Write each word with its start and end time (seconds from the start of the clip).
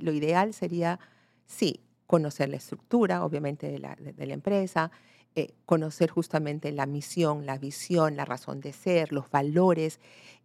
lo 0.00 0.12
ideal 0.12 0.54
sería, 0.54 0.98
sí, 1.46 1.80
conocer 2.06 2.48
la 2.48 2.56
estructura, 2.56 3.24
obviamente, 3.24 3.70
de 3.70 3.78
la, 3.78 3.96
la 3.96 4.34
empresa, 4.34 4.90
eh, 5.36 5.54
conocer 5.64 6.10
justamente 6.10 6.72
la 6.72 6.86
misión, 6.86 7.46
la 7.46 7.56
visión, 7.56 8.16
la 8.16 8.24
razón 8.24 8.60
de 8.60 8.72
ser, 8.72 9.12
los 9.12 9.30
valores, 9.30 10.00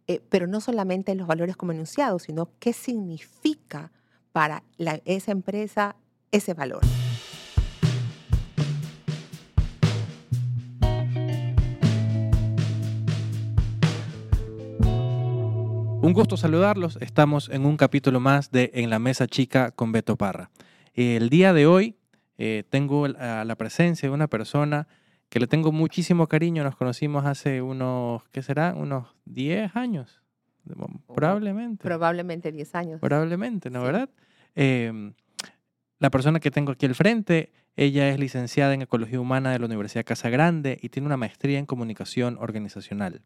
eh, 0.06 0.20
pero 0.28 0.46
no 0.46 0.60
solamente 0.60 1.12
los 1.16 1.26
valores 1.26 1.56
como 1.56 1.72
enunciados, 1.72 2.22
sino 2.22 2.50
qué 2.60 2.72
significa 2.72 3.90
para 4.30 4.62
esa 5.04 5.32
empresa 5.32 5.96
ese 6.30 6.54
valor. 6.54 6.82
Un 16.06 16.12
gusto 16.12 16.36
saludarlos. 16.36 16.98
Estamos 17.00 17.48
en 17.48 17.66
un 17.66 17.76
capítulo 17.76 18.20
más 18.20 18.52
de 18.52 18.70
En 18.74 18.90
la 18.90 19.00
Mesa 19.00 19.26
Chica 19.26 19.72
con 19.72 19.90
Beto 19.90 20.14
Parra. 20.14 20.52
El 20.94 21.30
día 21.30 21.52
de 21.52 21.66
hoy 21.66 21.96
eh, 22.38 22.62
tengo 22.70 23.08
la 23.08 23.56
presencia 23.56 24.08
de 24.08 24.14
una 24.14 24.28
persona 24.28 24.86
que 25.28 25.40
le 25.40 25.48
tengo 25.48 25.72
muchísimo 25.72 26.28
cariño. 26.28 26.62
Nos 26.62 26.76
conocimos 26.76 27.26
hace 27.26 27.60
unos, 27.60 28.22
¿qué 28.30 28.40
será? 28.42 28.72
Unos 28.76 29.16
10 29.24 29.74
años. 29.74 30.22
Probablemente. 31.12 31.82
Probablemente 31.82 32.52
10 32.52 32.74
años. 32.76 33.00
Probablemente, 33.00 33.68
¿no? 33.68 33.82
¿Verdad? 33.82 34.08
Em, 34.54 35.12
la 35.98 36.10
persona 36.10 36.38
que 36.38 36.52
tengo 36.52 36.70
aquí 36.70 36.86
al 36.86 36.94
frente, 36.94 37.50
ella 37.74 38.10
es 38.10 38.20
licenciada 38.20 38.74
en 38.74 38.82
Ecología 38.82 39.18
Humana 39.18 39.50
de 39.50 39.58
la 39.58 39.66
Universidad 39.66 40.04
Casa 40.04 40.30
Grande 40.30 40.78
y 40.80 40.88
tiene 40.88 41.06
una 41.06 41.16
maestría 41.16 41.58
en 41.58 41.66
Comunicación 41.66 42.38
Organizacional. 42.38 43.22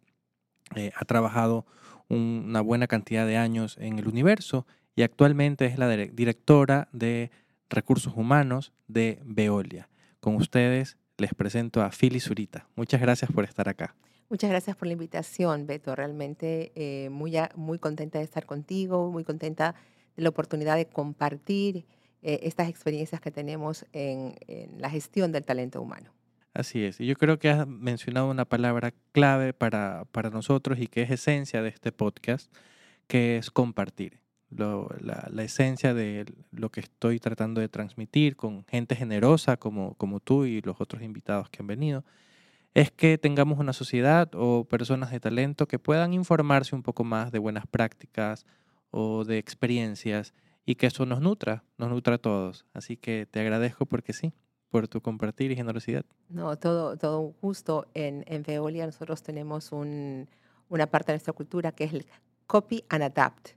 Eh, 0.77 0.93
ha 0.97 1.05
trabajado 1.05 1.67
una 2.11 2.61
buena 2.61 2.87
cantidad 2.87 3.27
de 3.27 3.37
años 3.37 3.77
en 3.81 3.99
el 3.99 4.09
universo 4.09 4.67
y 4.95 5.03
actualmente 5.03 5.67
es 5.67 5.79
la 5.79 5.89
directora 5.89 6.89
de 6.93 7.31
recursos 7.71 8.15
humanos 8.17 8.73
de 8.89 9.21
Veolia. 9.25 9.89
Con 10.21 10.35
ustedes 10.35 10.99
les 11.17 11.33
presento 11.35 11.83
a 11.83 11.91
Phyllis 11.91 12.25
Zurita. 12.25 12.69
Muchas 12.77 13.01
gracias 13.01 13.31
por 13.33 13.45
estar 13.45 13.69
acá. 13.69 13.95
Muchas 14.29 14.51
gracias 14.51 14.77
por 14.77 14.87
la 14.87 14.93
invitación, 14.93 15.67
Beto. 15.67 15.95
Realmente 15.97 16.73
eh, 16.75 17.09
muy, 17.11 17.37
muy 17.57 17.79
contenta 17.79 18.19
de 18.19 18.25
estar 18.25 18.47
contigo, 18.47 19.11
muy 19.11 19.25
contenta 19.25 19.75
de 20.17 20.23
la 20.23 20.29
oportunidad 20.29 20.77
de 20.77 20.87
compartir 20.87 21.85
eh, 22.23 22.41
estas 22.43 22.69
experiencias 22.69 23.21
que 23.21 23.31
tenemos 23.31 23.87
en, 23.93 24.35
la 24.79 24.91
gestión 24.91 25.33
del 25.33 25.45
talento 25.45 25.81
humano. 25.81 26.13
Así 26.53 26.85
es. 26.85 27.01
Y 27.01 27.07
yo 27.07 27.15
creo 27.15 27.39
que 27.39 27.49
has 27.51 27.67
mencionado 27.67 28.29
una 28.29 28.45
palabra 28.45 28.93
clave 29.13 29.53
para, 29.53 30.05
para 30.13 30.31
nosotros 30.31 30.79
y 30.81 30.89
que 30.89 31.03
es 31.03 31.11
esencia 31.11 31.63
de 31.63 31.69
este 31.69 31.93
podcast, 31.93 32.53
que 33.07 33.37
es 33.37 33.51
compartir 33.51 34.21
la, 34.51 35.29
la, 35.31 35.43
esencia 35.45 35.95
de 35.95 36.27
lo 36.51 36.71
que 36.71 36.81
estoy 36.81 37.21
tratando 37.21 37.61
de 37.61 37.69
transmitir 37.69 38.37
con 38.37 38.65
gente 38.67 38.97
generosa 38.97 39.57
como, 39.57 39.95
como 39.95 40.21
tú 40.21 40.45
y 40.45 40.61
los 40.63 40.81
otros 40.81 41.03
invitados 41.03 41.49
que 41.51 41.63
han 41.63 41.69
venido, 41.69 42.05
es 42.75 42.91
que 42.91 43.19
tengamos 43.19 43.59
una 43.59 43.73
sociedad 43.73 44.31
o 44.35 44.65
personas 44.65 45.11
de 45.11 45.21
talento 45.21 45.67
que 45.67 45.79
puedan 45.79 46.13
informarse 46.13 46.75
un 46.75 46.83
poco 46.83 47.05
más 47.05 47.33
de 47.33 47.39
buenas 47.39 47.67
prácticas 47.67 48.47
o 48.91 49.25
de 49.25 49.39
experiencias 49.39 50.35
y 50.67 50.77
que 50.77 50.87
eso 50.87 51.07
nos 51.07 51.21
nutra, 51.21 51.65
nos 51.79 51.91
nutra 51.91 52.17
a 52.17 52.19
todos. 52.19 52.67
Así 52.75 52.97
que 52.97 53.27
te 53.27 53.41
agradezco 53.41 53.87
porque 53.87 54.13
sí, 54.13 54.33
por 54.71 54.89
tu 54.89 55.01
compartir 55.01 55.51
y 55.51 55.57
generosidad. 55.57 56.05
No, 56.29 56.57
todo, 56.57 56.97
todo 56.97 57.21
un 57.21 57.35
gusto. 57.41 57.87
En, 57.95 58.25
en 58.27 58.43
Veolia 58.43 58.87
nosotros 58.87 59.23
tenemos 59.23 59.73
un, 59.73 60.29
una 60.69 60.87
parte 60.87 61.13
de 61.13 61.17
nuestra 61.17 61.33
cultura 61.33 61.73
que 61.73 61.85
es 61.85 61.93
el 61.93 62.07
copy 62.47 62.85
and 62.89 63.03
adapt. 63.03 63.51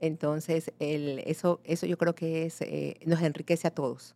Entonces, 0.00 0.72
el, 0.78 1.20
eso, 1.26 1.60
eso 1.64 1.86
yo 1.86 1.98
creo 1.98 2.14
que 2.14 2.46
es, 2.46 2.60
eh, 2.60 3.00
nos 3.04 3.20
enriquece 3.22 3.66
a 3.66 3.70
todos. 3.72 4.14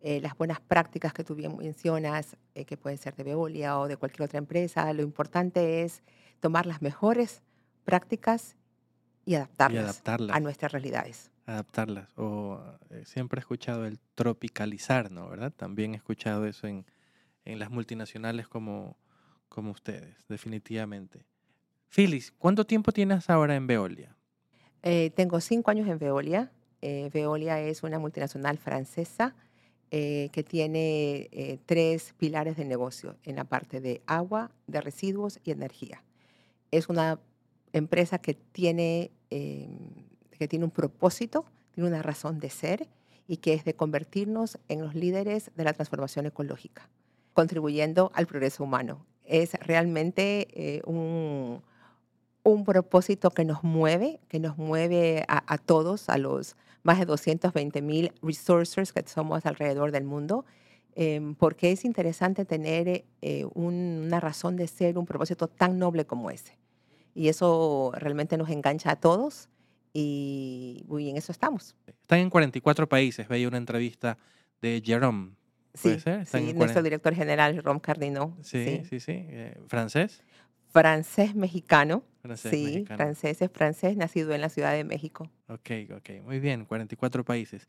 Eh, 0.00 0.20
las 0.20 0.36
buenas 0.36 0.60
prácticas 0.60 1.12
que 1.12 1.24
tú 1.24 1.34
bien 1.34 1.56
mencionas, 1.56 2.36
eh, 2.54 2.66
que 2.66 2.76
pueden 2.76 2.98
ser 2.98 3.16
de 3.16 3.24
Veolia 3.24 3.78
o 3.78 3.88
de 3.88 3.96
cualquier 3.96 4.22
otra 4.26 4.38
empresa, 4.38 4.92
lo 4.92 5.02
importante 5.02 5.82
es 5.82 6.02
tomar 6.40 6.66
las 6.66 6.82
mejores 6.82 7.42
prácticas 7.84 8.56
y 9.24 9.34
adaptarlas, 9.34 10.02
a 10.06 10.40
nuestras 10.40 10.72
realidades. 10.72 11.30
Adaptarlas. 11.46 12.08
O 12.16 12.60
siempre 13.04 13.38
he 13.38 13.42
escuchado 13.42 13.86
el 13.86 13.98
tropicalizar, 14.14 15.10
¿no? 15.10 15.28
¿Verdad? 15.28 15.52
También 15.52 15.94
he 15.94 15.96
escuchado 15.96 16.46
eso 16.46 16.66
en, 16.66 16.86
en 17.44 17.58
las 17.58 17.70
multinacionales 17.70 18.48
como, 18.48 18.96
como 19.48 19.70
ustedes, 19.70 20.16
definitivamente. 20.28 21.26
Phyllis, 21.88 22.32
¿cuánto 22.32 22.66
tiempo 22.66 22.90
tienes 22.92 23.30
ahora 23.30 23.54
en 23.54 23.66
Veolia? 23.66 24.16
Eh, 24.82 25.10
tengo 25.14 25.40
cinco 25.40 25.70
años 25.70 25.88
en 25.88 25.98
Veolia. 25.98 26.50
Eh, 26.82 27.08
Veolia 27.12 27.60
es 27.60 27.82
una 27.82 27.98
multinacional 27.98 28.58
francesa 28.58 29.34
eh, 29.90 30.28
que 30.32 30.42
tiene 30.42 31.60
tres 31.66 32.14
pilares 32.18 32.56
de 32.56 32.64
negocio 32.64 33.16
en 33.22 33.36
la 33.36 33.44
parte 33.44 33.80
de 33.80 34.02
agua, 34.06 34.50
de 34.66 34.80
residuos 34.80 35.38
y 35.44 35.52
energía. 35.52 36.02
Es 36.70 36.88
una 36.88 37.20
empresa 37.72 38.18
que 38.18 38.34
tiene, 38.34 39.12
que 40.38 40.48
tiene 40.48 40.64
un 40.64 40.70
propósito, 40.70 41.44
tiene 41.72 41.88
una 41.88 42.02
razón 42.02 42.38
de 42.38 42.50
ser 42.50 42.88
y 43.26 43.38
que 43.38 43.54
es 43.54 43.64
de 43.64 43.74
convertirnos 43.74 44.58
en 44.68 44.82
los 44.82 44.94
líderes 44.94 45.50
de 45.56 45.64
la 45.64 45.72
transformación 45.72 46.26
ecológica, 46.26 46.88
contribuyendo 47.32 48.12
al 48.14 48.26
progreso 48.26 48.64
humano. 48.64 49.06
Es 49.24 49.54
realmente 49.54 50.82
un 50.84 51.62
un 52.44 52.64
propósito 52.64 53.30
que 53.30 53.44
nos 53.44 53.64
mueve, 53.64 54.20
que 54.28 54.38
nos 54.38 54.58
mueve 54.58 55.24
a, 55.26 55.58
todos, 55.58 56.08
a 56.10 56.18
los 56.18 56.56
más 56.82 56.98
de 56.98 57.06
220 57.06 57.82
mil 57.82 58.12
resourcers 58.22 58.92
que 58.92 59.02
somos 59.06 59.46
alrededor 59.46 59.90
del 59.90 60.04
mundo, 60.04 60.44
em, 60.94 61.34
porque 61.34 61.72
es 61.72 61.84
interesante 61.86 62.44
tener 62.44 63.04
eh, 63.22 63.46
una 63.54 64.20
razón 64.20 64.56
de 64.56 64.68
ser, 64.68 64.98
un 64.98 65.06
propósito 65.06 65.48
tan 65.48 65.78
noble 65.78 66.04
como 66.04 66.30
ese. 66.30 66.58
Y 67.14 67.28
eso 67.28 67.92
realmente 67.96 68.36
nos 68.36 68.50
engancha 68.50 68.92
a 68.92 68.96
todos 68.96 69.48
y, 69.94 70.84
en 70.90 71.16
eso 71.16 71.32
estamos. 71.32 71.74
Están 71.86 72.18
en 72.18 72.28
44 72.28 72.88
países, 72.88 73.26
veía 73.28 73.48
una 73.48 73.56
entrevista 73.56 74.18
de 74.60 74.82
Jerome. 74.84 75.30
Sí, 75.72 75.96
sí 75.98 76.52
nuestro 76.54 76.82
director 76.82 77.14
general, 77.14 77.54
Jerome 77.54 77.80
Cardino. 77.80 78.36
Sí, 78.42 78.82
sí, 78.88 79.00
sí. 79.00 79.12
Eh, 79.12 79.58
¿Francés? 79.68 80.22
francés 80.74 81.36
mexicano. 81.36 82.02
sí, 82.34 82.84
francés 82.86 83.40
es 83.40 83.50
francés, 83.52 83.96
nacido 83.96 84.34
en 84.34 84.40
la 84.40 84.48
Ciudad 84.48 84.72
de 84.72 84.82
México. 84.82 85.30
Ok, 85.46 85.70
ok, 85.96 86.10
muy 86.24 86.40
bien, 86.40 86.64
44 86.64 87.24
países. 87.24 87.68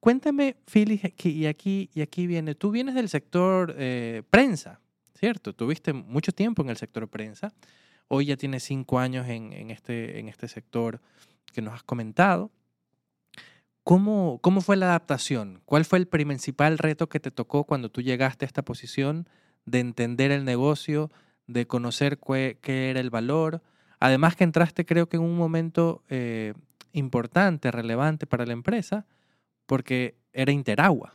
Cuéntame, 0.00 0.56
Phyllis, 0.64 1.02
y 1.24 1.46
aquí, 1.46 1.90
y 1.92 2.00
aquí 2.00 2.26
viene, 2.26 2.54
tú 2.54 2.70
vienes 2.70 2.94
del 2.94 3.10
sector 3.10 3.74
eh, 3.76 4.22
prensa, 4.30 4.80
¿cierto? 5.14 5.52
Tuviste 5.52 5.92
mucho 5.92 6.32
tiempo 6.32 6.62
en 6.62 6.70
el 6.70 6.78
sector 6.78 7.06
prensa. 7.08 7.52
Hoy 8.06 8.26
ya 8.26 8.36
tienes 8.38 8.62
cinco 8.62 8.98
años 8.98 9.28
en, 9.28 9.52
en, 9.52 9.70
este, 9.70 10.18
en 10.18 10.28
este 10.28 10.48
sector 10.48 11.02
que 11.52 11.62
nos 11.62 11.74
has 11.74 11.82
comentado. 11.82 12.50
¿Cómo, 13.84 14.38
¿Cómo 14.42 14.60
fue 14.60 14.76
la 14.76 14.86
adaptación? 14.86 15.62
¿Cuál 15.64 15.84
fue 15.84 15.98
el 15.98 16.06
principal 16.06 16.78
reto 16.78 17.08
que 17.08 17.20
te 17.20 17.30
tocó 17.30 17.64
cuando 17.64 17.90
tú 17.90 18.02
llegaste 18.02 18.44
a 18.44 18.48
esta 18.48 18.62
posición 18.62 19.28
de 19.70 19.80
entender 19.80 20.30
el 20.30 20.44
negocio, 20.44 21.10
de 21.46 21.66
conocer 21.66 22.18
qué, 22.18 22.90
era 22.90 23.00
el 23.00 23.10
valor. 23.10 23.62
Además 24.00 24.36
que 24.36 24.44
entraste 24.44 24.84
creo 24.84 25.08
que 25.08 25.16
en 25.16 25.22
un 25.22 25.36
momento 25.36 26.02
eh, 26.08 26.54
importante, 26.92 27.70
relevante 27.70 28.26
para 28.26 28.46
la 28.46 28.52
empresa, 28.52 29.06
porque 29.66 30.16
era 30.32 30.52
Interagua. 30.52 31.14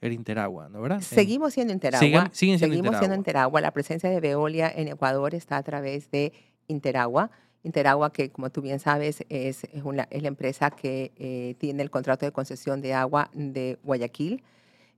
Era 0.00 0.14
Interagua, 0.14 0.68
¿no 0.68 0.80
verdad? 0.82 1.00
Seguimos 1.00 1.54
siendo 1.54 1.72
Interagua. 1.72 2.30
siendo 2.32 2.58
Seguimos 2.58 2.98
siendo 2.98 3.16
Interagua. 3.16 3.60
La 3.60 3.72
presencia 3.72 4.10
de 4.10 4.20
Veolia 4.20 4.70
en 4.74 4.88
Ecuador 4.88 5.34
está 5.34 5.56
a 5.56 5.62
través 5.62 6.10
de 6.10 6.32
Interagua. 6.68 7.30
Interagua, 7.66 8.12
que 8.12 8.30
como 8.30 8.48
tú 8.50 8.62
bien 8.62 8.78
sabes, 8.78 9.24
es, 9.28 9.66
la 9.72 10.06
empresa 10.28 10.70
que 10.70 11.12
eh, 11.16 11.56
tiene 11.58 11.82
el 11.82 11.90
contrato 11.90 12.24
de 12.24 12.30
concesión 12.30 12.80
de 12.80 12.94
agua 12.94 13.28
de 13.34 13.78
Guayaquil. 13.82 14.44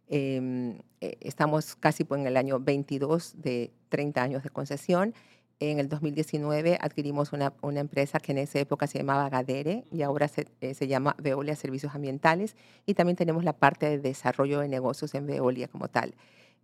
Em, 0.08 0.78
eh, 1.00 1.16
estamos 1.20 1.76
casi 1.76 2.06
en 2.10 2.26
el 2.26 2.36
año 2.36 2.60
22 2.60 3.40
de 3.40 3.72
30 3.88 4.22
años 4.22 4.42
de 4.42 4.50
concesión. 4.50 5.14
En 5.60 5.80
el 5.80 5.88
2019 5.88 6.78
adquirimos 6.80 7.32
una, 7.32 7.54
una, 7.62 7.80
empresa 7.80 8.20
que 8.20 8.32
en 8.32 8.38
esa 8.38 8.58
época 8.60 8.86
se 8.86 8.98
llamaba 8.98 9.30
Gadere 9.30 9.84
y 9.90 10.02
ahora 10.02 10.28
se, 10.28 10.46
eh, 10.60 10.74
se, 10.74 10.86
llama 10.86 11.16
Veolia 11.20 11.56
Servicios 11.56 11.94
Ambientales 11.94 12.54
y 12.86 12.94
también 12.94 13.16
tenemos 13.16 13.44
la 13.44 13.54
parte 13.54 13.88
de 13.88 13.98
desarrollo 13.98 14.60
de 14.60 14.68
negocios 14.68 15.14
en 15.14 15.26
Veolia 15.26 15.68
como 15.68 15.88
tal. 15.88 16.14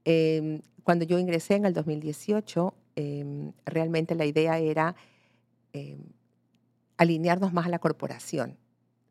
Em, 0.05 0.61
cuando 0.83 1.07
yo 1.07 1.19
ingresé 1.19 1.55
en 1.55 1.65
el 1.65 1.73
2018, 1.73 2.75
em, 2.95 3.53
realmente 3.65 4.15
la 4.15 4.27
idea 4.27 4.59
era 4.59 4.95
alinearnos 6.97 7.53
más 7.53 7.67
a 7.67 7.69
la 7.69 7.79
corporación. 7.79 8.57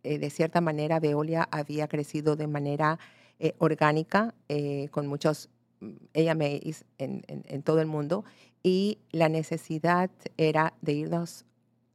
Eh, 0.03 0.19
de 0.19 0.29
cierta 0.29 0.61
manera, 0.61 0.99
Veolia 0.99 1.47
había 1.51 1.87
crecido 1.87 2.35
de 2.35 2.47
manera 2.47 2.99
eh, 3.39 3.53
orgánica 3.57 4.33
eh, 4.49 4.89
con 4.91 5.07
muchos 5.07 5.49
mm, 5.79 6.29
AMAs 6.29 6.85
en, 6.97 7.23
en, 7.27 7.63
todo 7.63 7.79
el 7.79 7.87
mundo 7.87 8.25
y 8.61 8.99
la 9.11 9.29
necesidad 9.29 10.09
era 10.37 10.73
de 10.81 10.93
irnos 10.93 11.45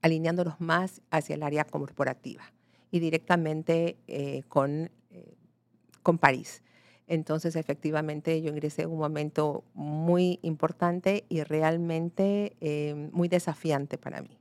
alineándonos 0.00 0.60
más 0.60 1.02
hacia 1.10 1.34
el 1.34 1.42
área 1.42 1.64
corporativa. 1.64 2.44
y 2.90 3.00
directamente 3.00 3.96
con, 4.48 4.90
con 6.02 6.16
París. 6.16 6.62
Entonces, 7.08 7.56
efectivamente, 7.56 8.40
yo 8.42 8.50
ingresé 8.50 8.82
en 8.82 8.90
un 8.90 8.98
momento 8.98 9.64
muy 9.74 10.38
importante 10.42 11.24
y 11.28 11.42
realmente 11.42 12.56
eh, 12.60 12.94
muy 13.12 13.28
desafiante 13.28 13.96
para 13.96 14.22
mí. 14.22 14.37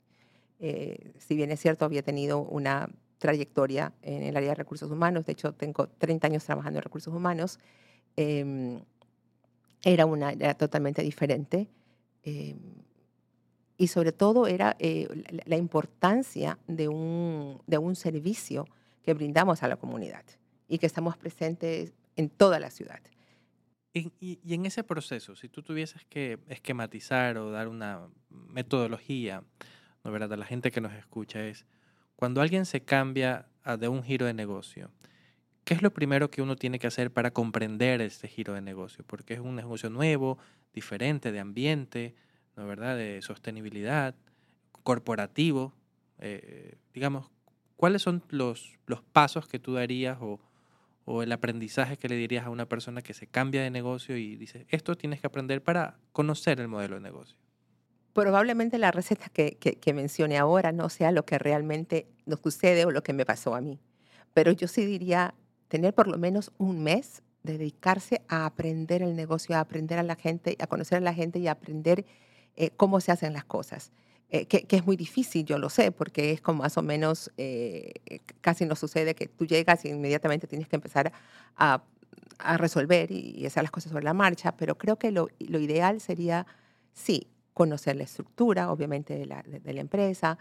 Si 0.59 1.35
bien 1.35 1.51
es 1.51 1.59
cierto, 1.59 1.85
había 1.85 2.01
tenido 2.01 2.39
una 2.39 2.89
trayectoria 3.17 3.93
en 4.01 4.23
el 4.23 4.37
área 4.37 4.49
de 4.49 4.55
recursos 4.55 4.91
humanos, 4.91 5.25
de 5.25 5.33
hecho, 5.33 5.53
tengo 5.53 5.87
30 5.87 6.27
años 6.27 6.43
trabajando 6.43 6.79
en 6.79 6.83
recursos 6.83 7.13
humanos, 7.13 7.59
em, 8.15 8.81
era 9.83 10.05
una 10.05 10.31
era 10.31 10.53
totalmente 10.55 11.01
diferente. 11.01 11.67
Em, 12.23 12.57
y 13.77 13.87
sobre 13.87 14.11
todo 14.11 14.47
era 14.47 14.75
eh, 14.79 15.07
la, 15.45 15.55
importancia 15.55 16.57
de 16.67 16.87
un, 16.87 17.61
de 17.67 17.77
un 17.77 17.95
servicio 17.95 18.67
que 19.03 19.13
brindamos 19.13 19.61
a 19.61 19.67
la 19.67 19.77
comunidad 19.77 20.25
y 20.67 20.79
que 20.79 20.87
estamos 20.87 21.15
presentes 21.15 21.93
en 22.15 22.29
toda 22.29 22.59
la 22.59 22.71
ciudad. 22.71 22.99
Y, 23.93 24.11
y, 24.19 24.53
en 24.53 24.65
ese 24.65 24.83
proceso, 24.83 25.35
si 25.35 25.47
tú 25.47 25.61
tuvieses 25.61 26.05
que 26.05 26.39
esquematizar 26.49 27.37
o 27.37 27.51
dar 27.51 27.67
una 27.67 28.09
metodología 28.29 29.43
¿no, 30.03 30.11
verdad? 30.11 30.33
a 30.33 30.37
la 30.37 30.45
gente 30.45 30.71
que 30.71 30.81
nos 30.81 30.93
escucha, 30.93 31.43
es 31.45 31.65
cuando 32.15 32.41
alguien 32.41 32.65
se 32.65 32.81
cambia 32.81 33.47
de 33.79 33.87
un 33.87 34.03
giro 34.03 34.25
de 34.25 34.33
negocio, 34.33 34.89
¿qué 35.63 35.73
es 35.73 35.81
lo 35.81 35.91
primero 35.91 36.31
que 36.31 36.41
uno 36.41 36.55
tiene 36.55 36.79
que 36.79 36.87
hacer 36.87 37.11
para 37.11 37.31
comprender 37.31 38.01
este 38.01 38.27
giro 38.27 38.53
de 38.53 38.61
negocio? 38.61 39.03
Porque 39.05 39.33
es 39.33 39.39
un 39.39 39.55
negocio 39.55 39.89
nuevo, 39.89 40.37
diferente, 40.73 41.31
de 41.31 41.39
ambiente, 41.39 42.15
¿no 42.55 42.65
verdad? 42.65 42.97
De 42.97 43.21
sostenibilidad, 43.21 44.15
corporativo. 44.83 45.73
Eh, 46.19 46.75
digamos, 46.93 47.29
¿cuáles 47.75 48.01
son 48.01 48.23
los, 48.29 48.79
los 48.85 49.01
pasos 49.01 49.47
que 49.47 49.59
tú 49.59 49.73
darías 49.73 50.17
o, 50.21 50.39
o 51.05 51.23
el 51.23 51.31
aprendizaje 51.31 51.97
que 51.97 52.09
le 52.09 52.15
dirías 52.15 52.45
a 52.45 52.49
una 52.49 52.67
persona 52.67 53.01
que 53.01 53.13
se 53.13 53.27
cambia 53.27 53.61
de 53.61 53.69
negocio 53.69 54.17
y 54.17 54.35
dice, 54.35 54.65
esto 54.69 54.95
tienes 54.95 55.21
que 55.21 55.27
aprender 55.27 55.63
para 55.63 55.99
conocer 56.11 56.59
el 56.59 56.67
modelo 56.67 56.95
de 56.95 57.01
negocio? 57.01 57.37
Probablemente 58.17 58.79
la 58.79 58.89
receta 58.89 59.29
que, 59.29 59.57
que, 59.59 59.93
mencione 59.93 60.39
ahora 60.39 60.71
no 60.71 60.89
sea 60.89 61.11
lo 61.11 61.23
que 61.23 61.37
realmente 61.37 62.07
nos 62.25 62.39
sucede 62.39 62.83
o 62.83 62.89
lo 62.89 63.03
que 63.03 63.13
me 63.13 63.27
pasó 63.27 63.53
a 63.53 63.61
mí, 63.61 63.79
pero 64.33 64.51
yo 64.51 64.67
sí 64.67 64.87
diría 64.87 65.35
tener 65.67 65.93
por 65.93 66.07
lo 66.07 66.17
menos 66.17 66.51
un 66.57 66.81
mes 66.81 67.21
dedicarse 67.43 68.23
a 68.27 68.47
aprender 68.47 69.03
el 69.03 69.15
negocio, 69.15 69.55
a 69.55 69.59
aprender 69.59 69.99
a 69.99 70.03
la 70.03 70.15
gente, 70.15 70.57
a 70.59 70.65
conocer 70.65 70.97
a 70.97 71.01
la 71.01 71.13
gente 71.13 71.37
y 71.37 71.47
a 71.47 71.51
aprender 71.51 72.07
eh, 72.55 72.71
cómo 72.75 73.01
se 73.01 73.11
hacen 73.11 73.33
las 73.33 73.45
cosas. 73.45 73.91
Eh, 74.31 74.47
que, 74.47 74.65
es 74.67 74.83
muy 74.83 74.97
difícil, 74.97 75.45
yo 75.45 75.59
lo 75.59 75.69
sé, 75.69 75.91
porque 75.91 76.31
es 76.31 76.41
como 76.41 76.63
más 76.63 76.75
o 76.79 76.81
menos, 76.81 77.31
eh, 77.37 78.19
casi 78.41 78.65
no 78.65 78.75
sucede 78.75 79.13
que 79.13 79.27
tú 79.27 79.45
llegas 79.45 79.85
y 79.85 79.89
inmediatamente 79.89 80.47
tienes 80.47 80.67
que 80.67 80.77
empezar 80.77 81.13
a, 81.55 81.83
resolver 82.57 83.11
y, 83.11 83.45
hacer 83.45 83.61
las 83.61 83.71
cosas 83.71 83.91
sobre 83.91 84.05
la 84.05 84.15
marcha, 84.15 84.57
pero 84.57 84.75
creo 84.75 84.97
que 84.97 85.11
lo 85.11 85.29
ideal 85.39 86.01
sería, 86.01 86.47
sí, 86.93 87.27
conocer 87.57 87.95
la 87.95 88.03
estructura, 88.03 88.71
obviamente, 88.71 89.17
de 89.17 89.25
la, 89.25 89.41
empresa, 89.81 90.37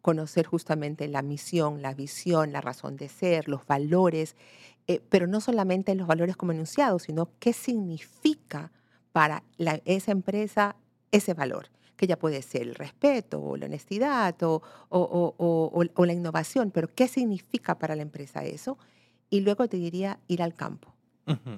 conocer 0.00 0.46
justamente 0.46 1.08
la 1.08 1.22
misión, 1.22 1.82
la 1.82 1.92
visión, 1.92 2.52
la 2.52 2.60
razón 2.60 2.96
de 2.96 3.08
ser, 3.08 3.48
los 3.48 3.66
valores, 3.66 4.36
pero 5.08 5.26
no 5.26 5.40
solamente 5.40 5.92
los 5.96 6.06
valores 6.06 6.36
como 6.36 6.52
enunciados, 6.52 7.02
sino 7.02 7.30
qué 7.40 7.52
significa 7.52 8.70
para 9.10 9.42
esa 9.58 10.12
empresa 10.12 10.76
ese 11.10 11.34
valor, 11.34 11.66
que 11.96 12.06
ya 12.06 12.16
puede 12.16 12.42
ser 12.42 12.62
el 12.62 12.76
respeto 12.76 13.42
o 13.42 13.56
la 13.56 13.66
honestidad 13.66 14.40
o, 14.44 14.62
o, 14.88 16.04
la 16.06 16.12
innovación, 16.12 16.70
pero 16.70 16.94
¿qué 16.94 17.08
significa 17.08 17.76
para 17.76 17.96
la 17.96 18.02
empresa 18.02 18.44
eso? 18.44 18.78
Y 19.30 19.40
luego 19.40 19.66
te 19.66 19.78
diría 19.78 20.20
ir 20.28 20.44
al 20.44 20.54
campo. 20.54 20.95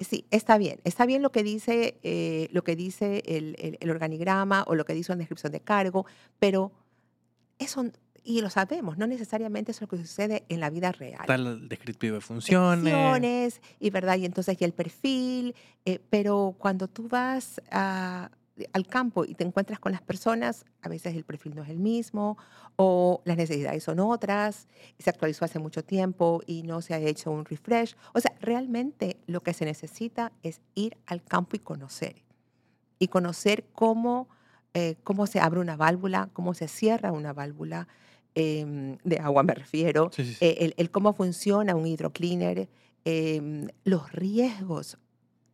Sí, 0.01 0.25
está 0.31 0.57
bien. 0.57 0.79
Está 0.83 1.05
bien 1.05 1.21
lo 1.21 1.31
que 1.31 1.43
dice, 1.43 1.99
eh, 2.03 2.49
lo 2.51 2.63
que 2.63 2.75
dice 2.75 3.23
el, 3.25 3.77
el, 3.79 3.89
organigrama 3.89 4.63
o 4.67 4.75
lo 4.75 4.85
que 4.85 4.93
dice 4.93 5.11
una 5.11 5.19
descripción 5.19 5.51
de 5.51 5.59
cargo, 5.59 6.05
pero 6.39 6.71
eso, 7.59 7.85
y 8.23 8.41
lo 8.41 8.49
sabemos, 8.49 8.97
no 8.97 9.05
necesariamente 9.05 9.71
es 9.71 9.81
lo 9.81 9.87
que 9.87 9.97
sucede 9.97 10.43
en 10.49 10.59
la 10.59 10.69
vida 10.69 10.91
real. 10.91 11.21
Está 11.21 11.35
el 11.35 11.69
descriptivo 11.69 12.15
de 12.15 12.21
funciones. 12.21 12.93
Funciones, 12.93 13.61
y 13.79 13.89
verdad, 13.91 14.17
y 14.17 14.25
entonces 14.25 14.57
y 14.59 14.63
el 14.63 14.73
perfil, 14.73 15.55
eh, 15.85 15.99
pero 16.09 16.55
cuando 16.57 16.87
tú 16.87 17.07
vas 17.07 17.61
a, 17.69 18.31
al 18.73 18.87
campo 18.87 19.25
y 19.25 19.35
te 19.35 19.43
encuentras 19.43 19.79
con 19.79 19.91
las 19.91 20.01
personas, 20.01 20.65
a 20.81 20.89
veces 20.89 21.15
el 21.15 21.23
perfil 21.23 21.55
no 21.55 21.63
es 21.63 21.69
el 21.69 21.79
mismo 21.79 22.37
o 22.75 23.21
las 23.25 23.37
necesidades 23.37 23.83
son 23.83 23.99
otras, 23.99 24.67
se 24.97 25.09
actualizó 25.09 25.45
hace 25.45 25.59
mucho 25.59 25.83
tiempo 25.83 26.41
y 26.45 26.63
no 26.63 26.81
se 26.81 26.93
ha 26.93 26.99
hecho 26.99 27.31
un 27.31 27.45
refresh. 27.45 27.95
O 28.13 28.19
sea, 28.19 28.33
realmente 28.39 29.17
lo 29.27 29.41
que 29.41 29.53
se 29.53 29.65
necesita 29.65 30.31
es 30.43 30.61
ir 30.75 30.97
al 31.05 31.23
campo 31.23 31.55
y 31.55 31.59
conocer. 31.59 32.23
Y 32.99 33.07
conocer 33.07 33.65
cómo, 33.73 34.27
eh, 34.73 34.95
cómo 35.03 35.27
se 35.27 35.39
abre 35.39 35.59
una 35.59 35.77
válvula, 35.77 36.29
cómo 36.33 36.53
se 36.53 36.67
cierra 36.67 37.11
una 37.11 37.33
válvula, 37.33 37.87
em, 38.35 38.97
de 39.03 39.17
agua 39.17 39.43
me 39.43 39.53
refiero, 39.53 40.11
eh, 40.17 40.73
el, 40.77 40.91
cómo 40.91 41.13
funciona 41.13 41.75
un 41.75 41.85
hidrocleaner, 41.87 42.69
em, 43.05 43.67
los 43.83 44.11
riesgos 44.11 44.97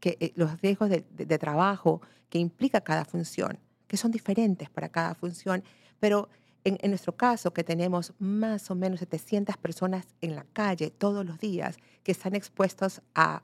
eh, 0.10 0.32
los 0.36 0.62
riesgos 0.62 0.90
de, 0.90 1.38
trabajo 1.38 2.02
que 2.30 2.40
implica 2.40 2.82
cada 2.82 3.06
función, 3.06 3.60
que 3.88 3.98
son 3.98 4.12
diferentes 4.12 4.70
para 4.70 4.90
cada 4.90 5.16
función, 5.16 5.64
pero 6.00 6.30
en, 6.64 6.90
nuestro 6.90 7.16
caso, 7.16 7.54
que 7.54 7.64
tenemos 7.64 8.14
más 8.18 8.72
o 8.72 8.76
menos 8.76 9.00
700 9.00 9.56
personas 9.58 10.08
en 10.22 10.36
la 10.36 10.46
calle 10.52 10.90
todos 10.90 11.24
los 11.24 11.40
días 11.40 11.78
que 12.04 12.12
están 12.12 12.34
expuestos 12.34 13.02
a 13.14 13.44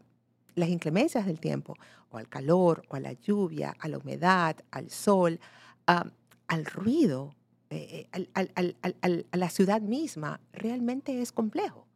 las 0.56 0.70
inclemencias 0.70 1.28
del 1.28 1.40
tiempo, 1.40 1.76
o 2.10 2.18
al 2.18 2.28
calor, 2.28 2.84
o 2.90 2.96
a 2.96 3.00
la 3.00 3.14
lluvia, 3.14 3.76
a 3.80 3.88
la 3.88 4.00
humedad, 4.00 4.56
al 4.72 4.90
sol, 4.90 5.40
al 5.86 6.66
ruido, 6.66 7.36
eh, 7.70 8.10
eh, 8.12 9.24
a 9.32 9.38
la 9.38 9.50
ciudad 9.50 9.82
misma, 9.82 10.42
realmente 10.52 11.22
es 11.22 11.32
complejo. 11.32 11.88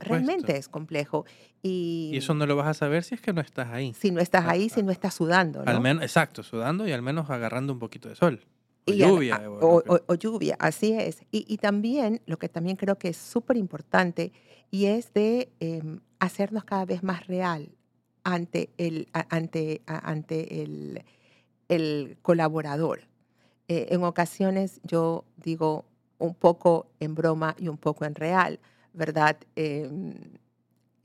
Realmente 0.00 0.56
es 0.56 0.68
complejo. 0.68 1.24
Y, 1.62 2.12
eso 2.14 2.34
no 2.34 2.46
lo 2.46 2.56
vas 2.56 2.66
a 2.66 2.74
saber 2.74 3.04
si 3.04 3.14
es 3.14 3.20
que 3.20 3.32
no 3.32 3.40
estás 3.40 3.68
ahí. 3.68 3.94
Si 3.94 4.10
no 4.10 4.20
estás 4.20 4.46
ahí, 4.46 4.68
si 4.68 4.82
no 4.82 4.90
estás 4.90 5.14
sudando. 5.14 5.62
Al 5.66 5.80
menos, 5.80 6.02
exacto, 6.02 6.42
sudando 6.42 6.86
y 6.86 6.92
al 6.92 7.02
menos 7.02 7.30
agarrando 7.30 7.72
un 7.72 7.78
poquito 7.78 8.08
de 8.08 8.16
sol. 8.16 8.44
O 8.86 8.92
lluvia. 8.92 9.42
o, 9.46 10.14
lluvia, 10.14 10.56
así 10.58 10.92
es. 10.92 11.22
Y, 11.30 11.56
también, 11.58 12.22
lo 12.26 12.38
que 12.38 12.48
también 12.48 12.76
creo 12.76 12.96
que 12.96 13.08
es 13.08 13.16
súper 13.16 13.56
importante, 13.56 14.32
y 14.70 14.86
es 14.86 15.12
de 15.12 15.50
em, 15.60 16.00
hacernos 16.18 16.64
cada 16.64 16.84
vez 16.84 17.02
más 17.02 17.26
real 17.26 17.70
ante 18.24 18.70
el, 18.78 19.08
ante, 19.12 19.82
ante 19.86 20.62
el, 20.62 21.04
el 21.68 22.18
colaborador. 22.22 23.08
Eh, 23.68 23.88
en 23.90 24.02
ocasiones 24.02 24.80
yo 24.82 25.24
digo 25.36 25.84
un 26.18 26.34
poco 26.34 26.90
en 27.00 27.14
broma 27.14 27.54
y 27.58 27.68
un 27.68 27.76
poco 27.76 28.04
en 28.04 28.14
real 28.14 28.60
¿verdad? 28.98 29.38
Em, 29.56 30.12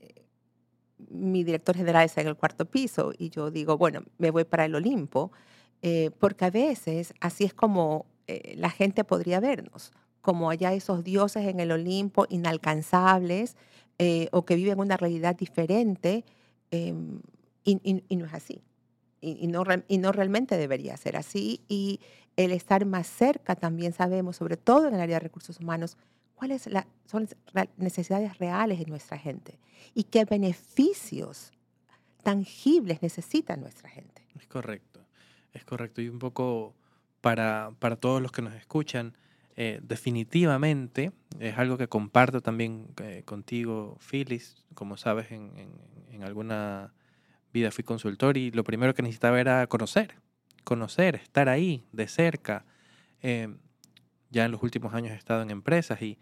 eh, 0.00 0.26
mi 1.08 1.44
director 1.44 1.76
general 1.76 2.04
está 2.04 2.20
en 2.20 2.26
el 2.28 2.36
cuarto 2.36 2.66
piso 2.66 3.12
y 3.16 3.30
yo 3.30 3.50
digo, 3.50 3.78
bueno, 3.78 4.02
me 4.18 4.30
voy 4.30 4.44
para 4.44 4.66
el 4.66 4.74
Olimpo, 4.74 5.32
eh, 5.80 6.10
porque 6.18 6.44
a 6.44 6.50
veces 6.50 7.14
así 7.20 7.44
es 7.44 7.54
como 7.54 8.06
eh, 8.26 8.54
la 8.58 8.70
gente 8.70 9.04
podría 9.04 9.40
vernos, 9.40 9.92
como 10.20 10.50
allá 10.50 10.72
esos 10.74 11.04
dioses 11.04 11.46
en 11.46 11.60
el 11.60 11.72
Olimpo 11.72 12.26
inalcanzables 12.28 13.56
o 14.32 14.44
que 14.44 14.56
viven 14.56 14.80
una 14.80 14.96
realidad 14.96 15.36
diferente 15.36 16.24
em, 16.72 17.20
y, 17.62 18.16
no 18.16 18.26
es 18.26 18.34
así. 18.34 18.60
Y, 19.20 19.46
no, 19.46 19.62
y 19.86 19.98
no 19.98 20.10
realmente 20.10 20.56
debería 20.56 20.96
ser 20.96 21.16
así. 21.16 21.60
Y 21.68 22.00
el 22.36 22.50
estar 22.50 22.84
más 22.86 23.06
cerca 23.06 23.54
también 23.54 23.92
sabemos, 23.92 24.36
sobre 24.36 24.56
todo 24.56 24.88
en 24.88 24.94
el 24.94 25.00
área 25.00 25.16
de 25.16 25.20
recursos 25.20 25.60
humanos, 25.60 25.96
cuáles 26.34 26.68
son 27.06 27.28
las 27.52 27.68
necesidades 27.76 28.38
reales 28.38 28.78
de 28.78 28.86
nuestra 28.86 29.18
gente 29.18 29.58
y 29.94 30.04
qué 30.04 30.24
beneficios 30.24 31.52
tangibles 32.22 33.02
necesita 33.02 33.56
nuestra 33.56 33.88
gente. 33.88 34.26
Es 34.38 34.46
correcto, 34.46 35.00
es 35.52 35.64
correcto. 35.64 36.00
Y 36.02 36.08
un 36.08 36.18
poco 36.18 36.74
para, 37.20 37.72
para 37.78 37.96
todos 37.96 38.20
los 38.20 38.32
que 38.32 38.42
nos 38.42 38.54
escuchan, 38.54 39.16
eh, 39.56 39.80
definitivamente 39.82 41.12
es 41.38 41.56
algo 41.58 41.78
que 41.78 41.86
comparto 41.86 42.40
también 42.40 42.88
eh, 43.02 43.22
contigo, 43.24 43.96
Phyllis. 44.00 44.64
Como 44.74 44.96
sabes, 44.96 45.30
en, 45.30 45.52
en, 46.10 46.22
alguna 46.24 46.92
vida 47.52 47.70
fui 47.70 47.84
consultor 47.84 48.36
y 48.36 48.50
lo 48.50 48.64
primero 48.64 48.94
que 48.94 49.02
necesitaba 49.02 49.38
era 49.38 49.66
conocer, 49.66 50.16
conocer, 50.64 51.16
estar 51.16 51.48
ahí 51.48 51.84
de 51.92 52.08
cerca. 52.08 52.64
Eh, 53.22 53.54
ya 54.34 54.44
en 54.44 54.52
los 54.52 54.62
últimos 54.62 54.92
años 54.92 55.12
he 55.12 55.16
estado 55.16 55.42
en 55.42 55.50
empresas 55.50 56.02
y, 56.02 56.18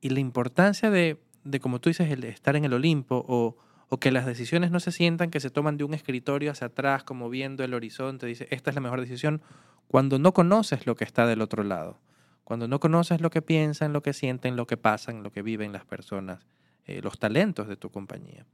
y 0.00 0.08
la 0.08 0.20
importancia 0.20 0.90
de, 0.90 1.22
de, 1.44 1.60
como 1.60 1.80
tú 1.80 1.90
dices, 1.90 2.10
el 2.10 2.24
estar 2.24 2.56
en 2.56 2.64
el 2.64 2.72
Olimpo 2.72 3.24
o, 3.28 3.56
o, 3.88 4.00
que 4.00 4.10
las 4.10 4.26
decisiones 4.26 4.70
no 4.70 4.80
se 4.80 4.90
sientan 4.90 5.30
que 5.30 5.38
se 5.38 5.50
toman 5.50 5.76
de 5.76 5.84
un 5.84 5.94
escritorio 5.94 6.50
hacia 6.50 6.68
atrás, 6.68 7.04
como 7.04 7.28
viendo 7.28 7.62
el 7.62 7.74
horizonte, 7.74 8.26
dice, 8.26 8.48
esta 8.50 8.70
es 8.70 8.74
la 8.74 8.80
mejor 8.80 9.00
decisión, 9.00 9.42
cuando 9.86 10.18
no 10.18 10.32
conoces 10.32 10.86
lo 10.86 10.96
que 10.96 11.04
está 11.04 11.26
del 11.26 11.42
otro 11.42 11.62
lado, 11.62 12.00
cuando 12.44 12.66
no 12.66 12.80
conoces 12.80 13.20
lo 13.20 13.30
que 13.30 13.42
piensan, 13.42 13.92
lo 13.92 14.02
que 14.02 14.12
sienten, 14.12 14.56
lo 14.56 14.66
que 14.66 14.76
pasan, 14.76 15.22
lo 15.22 15.30
que 15.30 15.42
viven 15.42 15.72
las 15.72 15.84
personas, 15.84 16.46
eh, 16.86 17.00
los 17.02 17.18
talentos 17.18 17.68
de 17.68 17.76
tu 17.76 17.90
compañía. 17.90 18.46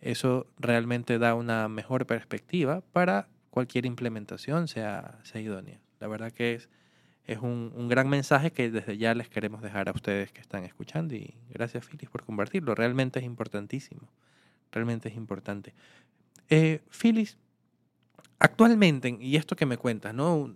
Eso 0.00 0.46
realmente 0.58 1.18
da 1.18 1.34
una 1.34 1.68
mejor 1.68 2.06
perspectiva 2.06 2.82
para 2.92 3.28
cualquier 3.50 3.86
implementación 3.86 4.68
sea, 4.68 5.18
sea 5.24 5.40
idónea. 5.40 5.80
La 6.00 6.08
verdad 6.08 6.32
que 6.32 6.54
es, 6.54 6.68
es 7.26 7.38
un, 7.38 7.72
un, 7.74 7.88
gran 7.88 8.08
mensaje 8.08 8.52
que 8.52 8.70
desde 8.70 8.98
ya 8.98 9.14
les 9.14 9.28
queremos 9.28 9.62
dejar 9.62 9.88
a 9.88 9.92
ustedes 9.92 10.30
que 10.30 10.40
están 10.40 10.64
escuchando 10.64 11.14
y 11.14 11.34
gracias 11.50 11.86
Phyllis 11.86 12.10
por 12.10 12.24
compartirlo. 12.24 12.74
Realmente 12.74 13.18
es 13.18 13.24
importantísimo. 13.24 14.08
Realmente 14.74 15.08
es 15.08 15.14
importante. 15.14 15.72
Eh, 16.50 16.80
Phyllis, 16.90 17.38
actualmente, 18.38 19.16
y 19.20 19.36
esto 19.36 19.56
que 19.56 19.66
me 19.66 19.78
cuentas, 19.78 20.12
¿no? 20.12 20.52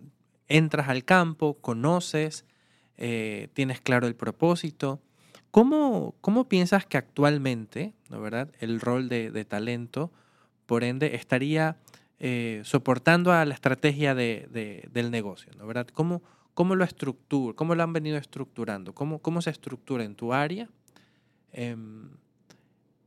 Entras 0.47 0.89
al 0.89 1.05
campo, 1.05 1.57
conoces, 1.61 2.45
eh, 2.97 3.47
tienes 3.53 3.81
claro 3.81 4.07
el 4.07 4.15
propósito. 4.15 5.01
¿Cómo, 5.51 6.15
¿Cómo, 6.21 6.47
piensas 6.49 6.85
que 6.85 6.97
actualmente, 6.97 7.93
¿no, 8.09 8.21
verdad? 8.21 8.51
El 8.59 8.81
rol 8.81 9.09
de, 9.09 9.31
de 9.31 9.45
talento, 9.45 10.11
por 10.65 10.83
ende, 10.83 11.15
estaría 11.15 11.77
eh, 12.19 12.61
soportando 12.65 13.31
a 13.31 13.45
la 13.45 13.53
estrategia 13.53 14.13
de, 14.13 14.47
de, 14.51 14.87
del 14.91 15.09
negocio, 15.09 15.51
¿no, 15.57 15.65
verdad? 15.65 15.87
¿Cómo, 15.87 16.21
cómo 16.53 16.75
lo 16.75 16.83
estructura, 16.83 17.55
cómo 17.55 17.75
lo 17.75 17.83
han 17.83 17.93
venido 17.93 18.17
estructurando? 18.17 18.93
¿Cómo, 18.93 19.19
cómo 19.19 19.41
se 19.41 19.49
estructura 19.49 20.03
en 20.03 20.15
tu 20.15 20.33
área 20.33 20.69
eh, 21.51 21.75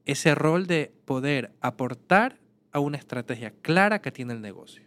ese 0.05 0.35
rol 0.35 0.67
de 0.67 0.93
poder 1.05 1.53
aportar 1.61 2.39
a 2.73 2.81
una 2.81 2.97
estrategia 2.97 3.53
clara 3.63 4.01
que 4.01 4.11
tiene 4.11 4.33
el 4.33 4.41
negocio? 4.41 4.83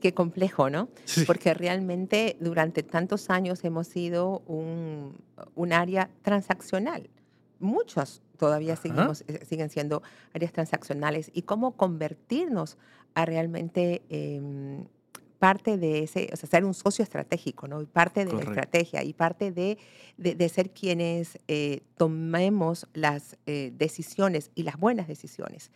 Qué 0.00 0.14
complejo, 0.14 0.70
¿no? 0.70 0.88
Sí. 1.04 1.24
Porque 1.26 1.54
realmente 1.54 2.36
durante 2.40 2.84
tantos 2.84 3.30
años 3.30 3.64
hemos 3.64 3.88
sido 3.88 4.40
un, 4.46 5.16
un 5.56 5.72
área 5.72 6.08
transaccional. 6.22 7.10
Muchos 7.58 8.22
todavía 8.38 8.76
seguimos, 8.76 9.24
eh, 9.26 9.44
siguen 9.44 9.68
siendo 9.68 10.02
áreas 10.32 10.52
transaccionales. 10.52 11.30
Y 11.34 11.42
cómo 11.42 11.72
convertirnos 11.72 12.78
a 13.14 13.26
realmente 13.26 14.02
eh, 14.08 14.40
parte 15.38 15.78
de 15.78 16.02
ese, 16.02 16.28
o 16.32 16.36
sea, 16.36 16.48
ser 16.48 16.64
un 16.64 16.74
socio 16.74 17.02
estratégico, 17.02 17.68
¿no? 17.68 17.80
Y 17.80 17.86
parte 17.86 18.20
de 18.20 18.30
Correcto. 18.30 18.50
la 18.52 18.60
estrategia 18.60 19.04
y 19.04 19.12
parte 19.12 19.52
de, 19.52 19.78
de, 20.16 20.34
de 20.34 20.48
ser 20.48 20.70
quienes 20.70 21.38
eh, 21.48 21.82
tomemos 21.96 22.86
las 22.92 23.36
eh, 23.46 23.72
decisiones 23.74 24.50
y 24.54 24.64
las 24.64 24.76
buenas 24.76 25.06
decisiones. 25.06 25.70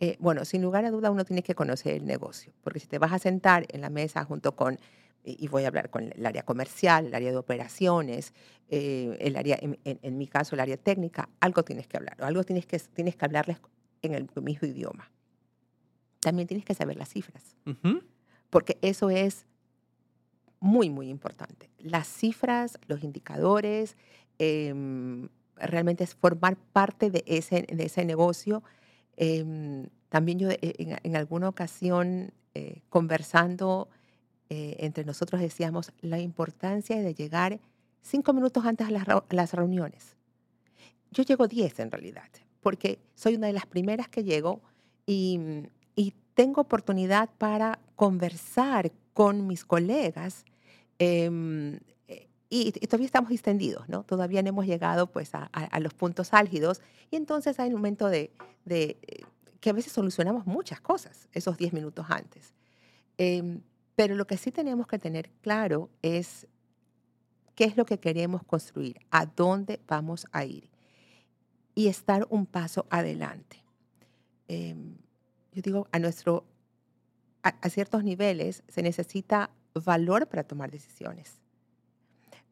Eh, 0.00 0.16
bueno, 0.18 0.44
sin 0.44 0.62
lugar 0.62 0.84
a 0.84 0.90
duda 0.90 1.10
uno 1.10 1.24
tiene 1.24 1.42
que 1.42 1.54
conocer 1.54 1.94
el 1.94 2.04
negocio, 2.04 2.52
porque 2.62 2.80
si 2.80 2.88
te 2.88 2.98
vas 2.98 3.12
a 3.12 3.18
sentar 3.18 3.66
en 3.70 3.80
la 3.80 3.90
mesa 3.90 4.24
junto 4.24 4.56
con, 4.56 4.78
y 5.24 5.46
voy 5.48 5.64
a 5.64 5.68
hablar 5.68 5.88
con 5.90 6.12
el 6.12 6.26
área 6.26 6.42
comercial, 6.42 7.06
el 7.06 7.14
área 7.14 7.30
de 7.30 7.36
operaciones, 7.36 8.34
el 8.68 9.36
área, 9.36 9.56
en, 9.60 9.78
en, 9.84 10.00
en, 10.02 10.18
mi 10.18 10.26
caso, 10.26 10.56
el 10.56 10.60
área 10.60 10.76
técnica, 10.76 11.28
algo 11.40 11.62
tienes 11.62 11.86
que 11.86 11.96
hablar, 11.96 12.16
algo 12.18 12.42
tienes 12.42 12.66
que, 12.66 12.78
tienes 12.78 13.14
que 13.16 13.24
hablarles 13.24 13.58
en 14.02 14.14
el 14.14 14.28
mismo 14.42 14.68
idioma. 14.68 15.10
También 16.20 16.48
tienes 16.48 16.64
que 16.66 16.74
saber 16.74 16.96
las 16.96 17.08
cifras, 17.10 17.56
uh 17.64 17.70
-huh. 17.70 18.02
Porque 18.54 18.78
eso 18.82 19.10
es 19.10 19.46
muy, 20.60 20.88
muy 20.88 21.08
importante. 21.08 21.70
Las 21.80 22.06
cifras, 22.06 22.78
los 22.86 23.02
indicadores, 23.02 23.96
eh, 24.38 24.72
realmente 25.56 26.04
es 26.04 26.14
formar 26.14 26.56
parte 26.56 27.10
de 27.10 27.24
ese, 27.26 27.62
de 27.62 27.84
ese 27.84 28.04
negocio 28.04 28.62
eh, 29.16 29.88
también 30.08 30.38
yo 30.38 30.50
en, 30.50 30.98
en, 31.02 31.16
alguna 31.16 31.48
ocasión 31.48 32.32
eh, 32.54 32.82
conversando 32.88 33.88
eh, 34.48 34.76
entre 34.78 35.04
nosotros 35.04 35.40
decíamos 35.40 35.92
la 36.00 36.20
importancia 36.20 37.00
de 37.00 37.12
llegar 37.12 37.58
cinco 38.02 38.32
minutos 38.32 38.64
antes 38.64 38.86
a 38.86 38.90
las, 38.92 39.08
a 39.08 39.24
las 39.30 39.52
reuniones. 39.52 40.16
Yo 41.10 41.24
llego 41.24 41.48
diez 41.48 41.80
en 41.80 41.90
realidad, 41.90 42.28
porque 42.60 43.00
soy 43.16 43.34
una 43.34 43.48
de 43.48 43.54
las 43.54 43.66
primeras 43.66 44.08
que 44.08 44.22
llego 44.22 44.60
y 45.06 45.40
tengo 46.34 46.60
oportunidad 46.60 47.30
para 47.38 47.78
conversar 47.96 48.92
con 49.12 49.46
mis 49.46 49.64
colegas 49.64 50.44
em, 50.98 51.78
y, 52.50 52.68
y, 52.68 52.86
todavía 52.86 53.06
estamos 53.06 53.32
extendidos, 53.32 53.88
¿no? 53.88 54.04
Todavía 54.04 54.42
no 54.42 54.50
hemos 54.50 54.66
llegado 54.66 55.08
pues 55.10 55.30
a, 55.34 55.48
los 55.80 55.94
puntos 55.94 56.32
álgidos 56.32 56.82
y 57.10 57.16
entonces 57.16 57.58
hay 57.58 57.68
un 57.68 57.76
momento 57.76 58.08
de, 58.08 58.30
eh, 58.66 58.96
que 59.60 59.70
a 59.70 59.72
veces 59.72 59.92
solucionamos 59.92 60.46
muchas 60.46 60.80
cosas 60.80 61.28
esos 61.32 61.56
10 61.56 61.72
minutos 61.72 62.06
antes. 62.08 62.52
Eh, 63.18 63.58
pero 63.96 64.14
lo 64.14 64.26
que 64.26 64.36
sí 64.36 64.50
tenemos 64.50 64.86
que 64.86 64.98
tener 64.98 65.30
claro 65.40 65.88
es 66.02 66.46
qué 67.54 67.64
es 67.64 67.76
lo 67.76 67.84
que 67.86 67.98
queremos 67.98 68.42
construir, 68.44 69.00
a 69.10 69.26
dónde 69.26 69.80
vamos 69.86 70.26
a 70.32 70.44
ir 70.44 70.70
y 71.74 71.88
estar 71.88 72.26
un 72.30 72.46
paso 72.46 72.86
adelante. 72.90 73.64
Eh, 74.48 74.76
yo 75.54 75.62
digo, 75.62 75.88
a, 75.92 75.98
nuestro, 75.98 76.44
a, 77.42 77.50
a 77.60 77.68
ciertos 77.70 78.04
niveles 78.04 78.62
se 78.68 78.82
necesita 78.82 79.50
valor 79.74 80.26
para 80.28 80.44
tomar 80.44 80.70
decisiones. 80.70 81.40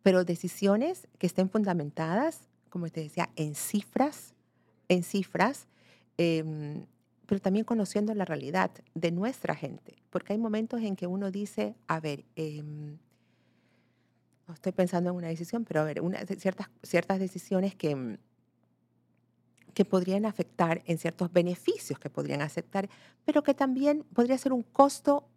Pero 0.03 0.25
decisiones 0.25 1.09
que 1.19 1.27
estén 1.27 1.49
fundamentadas, 1.49 2.49
como 2.71 2.89
te 2.89 3.03
decía, 3.03 3.31
en 3.37 3.55
cifras, 3.55 4.35
en 4.89 5.03
cifras, 5.03 5.67
eh, 6.19 6.85
pero 7.27 7.41
también 7.41 7.65
conociendo 7.65 8.15
la 8.15 8.25
realidad 8.25 8.71
de 8.95 9.11
nuestra 9.11 9.55
gente, 9.55 9.97
porque 10.11 10.33
hay 10.35 10.39
momentos 10.39 10.83
en 10.83 10.97
que 10.97 11.07
uno 11.07 11.31
dice, 11.31 11.75
a 11.87 12.01
ver, 12.01 12.25
eh, 12.37 12.63
no 12.63 14.55
estoy 14.55 14.73
pensando 14.73 15.11
en 15.11 15.17
una 15.17 15.29
decisión, 15.29 15.65
pero 15.65 15.81
a 15.81 15.85
ver, 15.85 16.01
una, 16.03 16.19
ciertas, 16.27 16.69
ciertas 16.83 17.19
decisiones 17.19 17.75
que, 17.75 18.19
que 19.75 19.85
podrían 19.85 20.27
afectar 20.27 20.83
en 20.87 20.99
ciertos 20.99 21.33
beneficios 21.33 21.99
que 21.99 22.11
podrían 22.11 22.43
aceptar, 22.43 22.89
pero 23.25 23.43
que 23.43 23.55
también 23.55 24.05
podría 24.13 24.39
ser 24.39 24.53
un 24.53 24.63
costo 24.63 25.29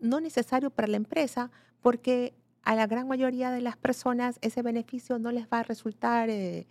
no 0.00 0.20
necesario 0.20 0.70
para 0.70 0.88
la 0.88 0.96
empresa, 0.96 1.50
porque 1.80 2.34
a 2.62 2.74
la 2.74 2.86
gran 2.86 3.08
mayoría 3.08 3.50
de 3.50 3.60
las 3.60 3.76
personas 3.76 4.38
ese 4.42 4.62
beneficio 4.62 5.18
no 5.18 5.32
les 5.32 5.46
va 5.46 5.60
a 5.60 5.62
resultar 5.62 6.30
eh, 6.30 6.66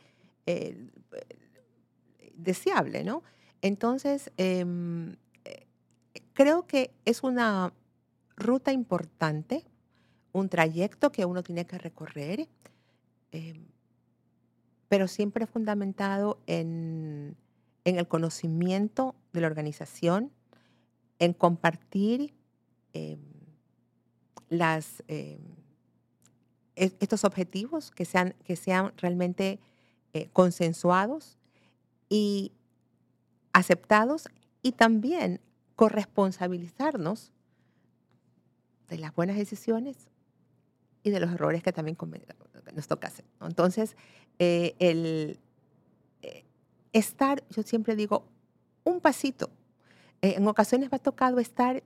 eh, 0.45 0.89
deseable, 2.35 3.03
¿no? 3.03 3.23
Entonces, 3.61 4.31
em, 4.37 5.15
eh, 5.43 5.65
creo 6.33 6.67
que 6.67 6.91
es 7.05 7.23
una 7.23 7.73
ruta 8.35 8.71
importante, 8.71 9.65
un 10.31 10.49
trayecto 10.49 11.11
que 11.11 11.25
uno 11.25 11.43
tiene 11.43 11.65
que 11.65 11.77
recorrer, 11.77 12.47
eh, 13.31 13.59
pero 14.89 15.07
siempre 15.07 15.47
fundamentado 15.47 16.39
en, 16.47 17.35
en, 17.85 17.97
el 17.97 18.07
conocimiento 18.07 19.15
de 19.33 19.41
la 19.41 19.47
organización, 19.47 20.31
en 21.19 21.33
compartir 21.33 22.33
eh, 22.93 23.17
estos 26.75 27.23
objetivos 27.25 27.91
que 27.91 28.05
sean, 28.05 28.35
que 28.43 28.55
sean 28.55 28.93
realmente 28.97 29.59
eh, 30.13 30.29
consensuados 30.31 31.37
y 32.09 32.53
aceptados 33.51 34.29
y 34.61 34.71
también 34.73 35.41
corresponsabilizarnos 35.75 37.31
de 38.87 38.97
las 38.99 39.13
buenas 39.15 39.37
decisiones 39.37 40.09
y 41.03 41.09
de 41.09 41.19
los 41.19 41.31
errores 41.31 41.63
que 41.63 41.73
también 41.73 41.95
nos 42.77 42.87
toca 42.87 43.07
hacer. 43.07 43.25
Entonces, 43.41 43.97
eh, 44.39 44.75
el 44.79 45.39
eh, 46.21 46.45
estar, 46.93 47.43
yo 47.49 47.63
siempre 47.63 47.95
digo, 47.95 48.25
un 48.85 49.01
pasito. 49.01 49.49
Eh, 50.21 50.35
en 50.37 50.47
ocasiones 50.47 50.89
me 50.91 50.95
ha 50.95 50.99
tocado 50.99 51.39
estar 51.39 51.83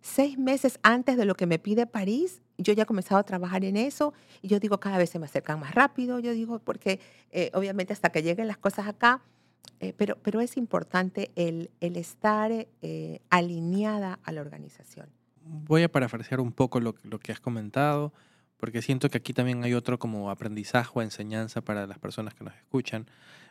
seis 0.00 0.38
meses 0.38 0.78
antes 0.82 1.16
de 1.16 1.24
lo 1.24 1.34
que 1.34 1.46
me 1.46 1.58
pide 1.58 1.86
París, 1.86 2.40
yo 2.58 2.72
ya 2.72 2.84
he 2.84 2.86
comenzado 2.86 3.20
a 3.20 3.24
trabajar 3.24 3.64
en 3.64 3.76
eso 3.76 4.14
y 4.40 4.48
yo 4.48 4.58
digo, 4.60 4.78
cada 4.78 4.98
vez 4.98 5.10
se 5.10 5.18
me 5.18 5.26
acercan 5.26 5.60
más 5.60 5.74
rápido, 5.74 6.18
yo 6.20 6.32
digo, 6.32 6.58
porque 6.60 7.00
obviamente 7.54 7.92
hasta 7.92 8.10
que 8.10 8.22
lleguen 8.22 8.46
las 8.46 8.58
cosas 8.58 8.88
acá, 8.88 9.22
pero, 9.96 10.16
pero 10.22 10.40
es 10.40 10.56
importante 10.56 11.30
el, 11.36 11.70
estar 11.80 12.66
alineada 13.30 14.18
a 14.24 14.32
la 14.32 14.40
organización. 14.40 15.08
Voy 15.44 15.82
a 15.84 15.90
parafrasear 15.90 16.40
un 16.40 16.52
poco 16.52 16.80
lo, 16.80 16.94
lo 17.04 17.18
que 17.20 17.32
has 17.32 17.40
comentado, 17.40 18.12
porque 18.62 18.80
siento 18.80 19.10
que 19.10 19.18
aquí 19.18 19.32
también 19.32 19.64
hay 19.64 19.74
otro 19.74 19.98
como 19.98 20.30
aprendizaje 20.30 20.92
o 20.94 21.02
enseñanza 21.02 21.62
para 21.62 21.84
las 21.88 21.98
personas 21.98 22.32
que 22.32 22.44
nos 22.44 22.54
escuchan. 22.54 23.08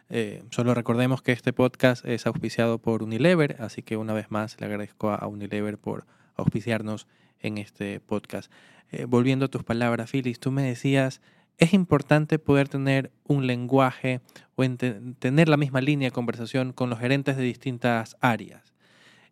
Eh, 0.09 0.41
solo 0.51 0.73
recordemos 0.73 1.21
que 1.21 1.33
este 1.33 1.51
podcast 1.51 2.05
es 2.05 2.25
auspiciado 2.25 2.77
por 2.77 3.03
Unilever, 3.03 3.57
así 3.59 3.81
que 3.81 3.97
una 3.97 4.13
vez 4.13 4.31
más 4.31 4.55
le 4.61 4.67
agradezco 4.67 5.09
a 5.09 5.27
Unilever 5.27 5.77
por 5.77 6.05
auspiciarnos 6.37 7.07
en 7.41 7.57
este 7.57 7.99
podcast. 7.99 8.49
Eh, 8.93 9.03
volviendo 9.03 9.47
a 9.47 9.49
tus 9.49 9.65
palabras, 9.65 10.09
Phyllis, 10.09 10.39
tú 10.39 10.49
me 10.49 10.63
decías, 10.63 11.19
es 11.57 11.73
importante 11.73 12.39
poder 12.39 12.69
tener 12.69 13.11
un 13.25 13.47
lenguaje 13.47 14.21
o 14.55 14.63
tener 14.63 15.49
la 15.49 15.57
misma 15.57 15.81
línea 15.81 16.07
de 16.07 16.13
conversación 16.13 16.71
con 16.71 16.89
los 16.89 16.99
gerentes 16.99 17.35
de 17.35 17.43
distintas 17.43 18.15
áreas. 18.21 18.70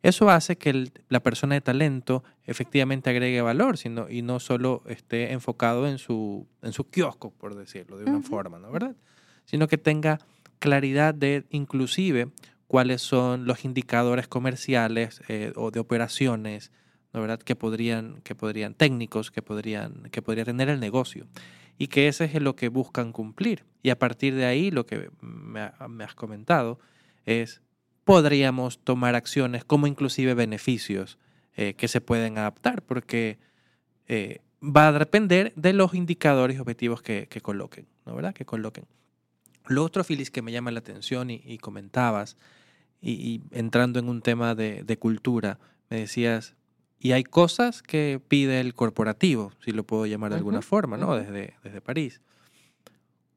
Eso 0.02 0.30
hace 0.30 0.58
que 0.58 0.92
la 1.10 1.20
persona 1.20 1.56
de 1.56 1.62
talento 1.62 2.24
efectivamente 2.46 3.10
agregue 3.10 3.42
valor 3.42 3.78
sino, 3.78 4.10
y 4.10 4.22
no 4.22 4.40
solo 4.40 4.82
esté 4.88 5.34
enfocado 5.34 5.88
en 5.88 5.98
su, 5.98 6.48
en 6.62 6.72
su 6.72 6.90
kiosco, 6.90 7.32
por 7.32 7.56
decirlo 7.56 7.98
de 7.98 8.06
una 8.06 8.22
forma, 8.22 8.60
¿no? 8.60 8.72
¿verdad? 8.72 8.96
Sino 9.46 9.68
que 9.68 9.78
tenga 9.78 10.20
claridad 10.60 11.14
de 11.14 11.46
inclusive 11.50 12.30
cuáles 12.68 13.02
son 13.02 13.46
los 13.46 13.66
indicadores 13.66 14.28
comerciales 14.28 15.22
eh, 15.28 15.52
o 15.56 15.72
de 15.72 15.82
operaciones, 15.82 16.72
¿no? 17.12 17.22
¿verdad? 17.22 17.40
Que 17.40 17.56
podrían, 17.56 18.22
que 18.22 18.36
podrían, 18.36 18.76
técnicos 18.76 19.32
que 19.32 19.42
podrían, 19.42 20.04
que 20.12 20.22
podría 20.22 20.46
tener 20.46 20.70
el 20.70 20.80
negocio. 20.80 21.28
Y 21.78 21.88
que 21.88 22.08
ese 22.08 22.26
es 22.26 22.42
lo 22.42 22.56
que 22.56 22.68
buscan 22.68 23.14
cumplir. 23.14 23.64
Y 23.84 23.90
a 23.90 23.98
partir 23.98 24.36
de 24.36 24.46
ahí, 24.46 24.70
lo 24.70 24.86
que 24.86 25.10
me 25.22 26.04
has 26.04 26.14
comentado 26.14 26.78
es 27.26 27.62
podríamos 28.10 28.80
tomar 28.80 29.14
acciones 29.14 29.64
como 29.64 29.86
inclusive 29.86 30.34
beneficios 30.34 31.20
eh, 31.56 31.76
que 31.76 31.88
se 31.88 32.02
pueden 32.02 32.40
adaptar, 32.40 32.82
porque 32.82 33.38
eh, 34.08 34.40
va 34.64 34.88
a 34.88 34.92
depender 34.92 35.54
de 35.56 35.74
los 35.74 35.94
indicadores 35.94 36.58
y 36.58 36.60
objetivos 36.60 37.04
que, 37.04 37.28
coloquen, 37.44 37.86
¿no? 38.08 38.16
¿verdad? 38.16 38.34
Que 38.34 38.46
coloquen. 38.46 38.86
Lo 39.68 39.84
otro, 39.84 40.04
Filis, 40.04 40.32
que 40.32 40.42
me 40.42 40.52
llama 40.52 40.72
la 40.72 40.80
atención 40.80 41.30
y, 41.30 41.60
comentabas, 41.60 42.36
y, 43.00 43.42
entrando 43.52 44.00
en 44.00 44.10
un 44.10 44.24
tema 44.24 44.56
de, 44.56 44.98
cultura, 44.98 45.60
me 45.92 46.00
decías, 46.00 46.56
y 46.98 47.12
hay 47.12 47.24
cosas 47.24 47.84
que 47.84 48.20
pide 48.28 48.60
el 48.60 48.74
corporativo, 48.74 49.52
si 49.64 49.72
lo 49.72 49.84
puedo 49.84 50.08
llamar 50.08 50.32
de 50.32 50.38
alguna 50.38 50.64
forma, 50.64 50.98
¿no? 50.98 51.16
Desde, 51.16 51.54
desde 51.64 51.80
París. 51.80 52.22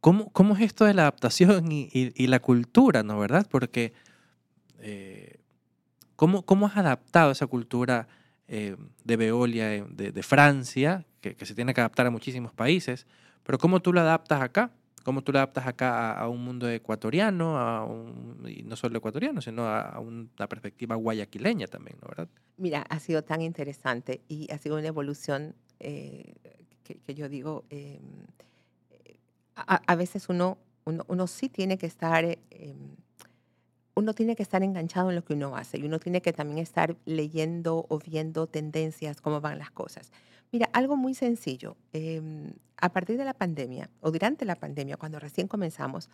¿Cómo, 0.00 0.30
¿Cómo, 0.30 0.56
es 0.56 0.62
esto 0.62 0.86
de 0.86 0.94
la 0.94 1.02
adaptación 1.02 1.70
y, 1.70 1.90
y, 1.92 2.26
la 2.28 2.40
cultura, 2.40 3.02
¿no? 3.02 3.18
¿Verdad? 3.18 3.46
Porque 3.50 3.92
eh, 4.82 5.36
¿cómo, 6.16 6.42
¿cómo, 6.42 6.66
has 6.66 6.76
adaptado 6.76 7.30
esa 7.30 7.46
cultura 7.46 8.08
eh, 8.48 8.76
de 9.04 9.16
Veolia, 9.16 9.74
eh, 9.74 9.84
de, 9.88 10.22
Francia, 10.22 11.06
que, 11.20 11.36
se 11.46 11.54
tiene 11.54 11.72
que 11.72 11.80
adaptar 11.80 12.06
a 12.06 12.10
muchísimos 12.10 12.52
países, 12.52 13.06
pero 13.44 13.58
cómo 13.58 13.80
tú 13.80 13.92
lo 13.92 14.00
adaptas 14.00 14.42
acá? 14.42 14.72
¿Cómo 15.04 15.22
tú 15.22 15.32
lo 15.32 15.38
adaptas 15.38 15.66
acá 15.66 16.12
a, 16.12 16.28
un 16.28 16.44
mundo 16.44 16.68
ecuatoriano, 16.68 17.58
a 17.58 17.84
un, 17.84 18.44
y 18.46 18.62
no 18.62 18.76
solo 18.76 18.98
ecuatoriano, 18.98 19.40
sino 19.40 19.66
a, 19.66 19.98
una 19.98 20.48
perspectiva 20.48 20.94
guayaquileña 20.96 21.66
también, 21.66 21.96
¿no? 22.00 22.08
¿verdad? 22.08 22.28
Mira, 22.56 22.82
ha 22.88 23.00
sido 23.00 23.22
tan 23.22 23.40
interesante 23.40 24.20
y 24.28 24.50
ha 24.52 24.58
sido 24.58 24.76
una 24.76 24.86
evolución 24.86 25.54
que, 25.78 26.36
que, 26.84 27.14
yo 27.14 27.28
digo, 27.28 27.64
em, 27.70 28.00
a, 29.56 29.82
a, 29.84 29.96
veces 29.96 30.28
uno, 30.28 30.58
uno, 30.84 31.04
uno, 31.08 31.26
sí 31.26 31.48
tiene 31.48 31.78
que 31.78 31.86
estar 31.86 32.24
em, 32.24 32.38
uno 33.94 34.14
tiene 34.14 34.36
que 34.36 34.42
estar 34.42 34.62
enganchado 34.62 35.10
en 35.10 35.16
lo 35.16 35.24
que 35.24 35.34
uno 35.34 35.56
hace 35.56 35.78
y 35.78 35.84
uno 35.84 35.98
tiene 35.98 36.22
que 36.22 36.32
también 36.32 36.58
estar 36.58 36.96
leyendo 37.04 37.86
o 37.88 37.98
viendo 37.98 38.46
tendencias, 38.46 39.20
cómo 39.20 39.40
van 39.40 39.58
las 39.58 39.70
cosas. 39.70 40.10
Mira, 40.50 40.68
algo 40.72 40.96
muy 40.96 41.14
sencillo. 41.14 41.76
Em, 41.92 42.52
a 42.78 42.90
partir 42.90 43.16
de 43.16 43.24
la 43.24 43.34
pandemia 43.34 43.90
o 44.00 44.10
durante 44.10 44.44
la 44.44 44.56
pandemia, 44.56 44.96
cuando 44.96 45.18
recién 45.18 45.48
comenzamos, 45.48 46.08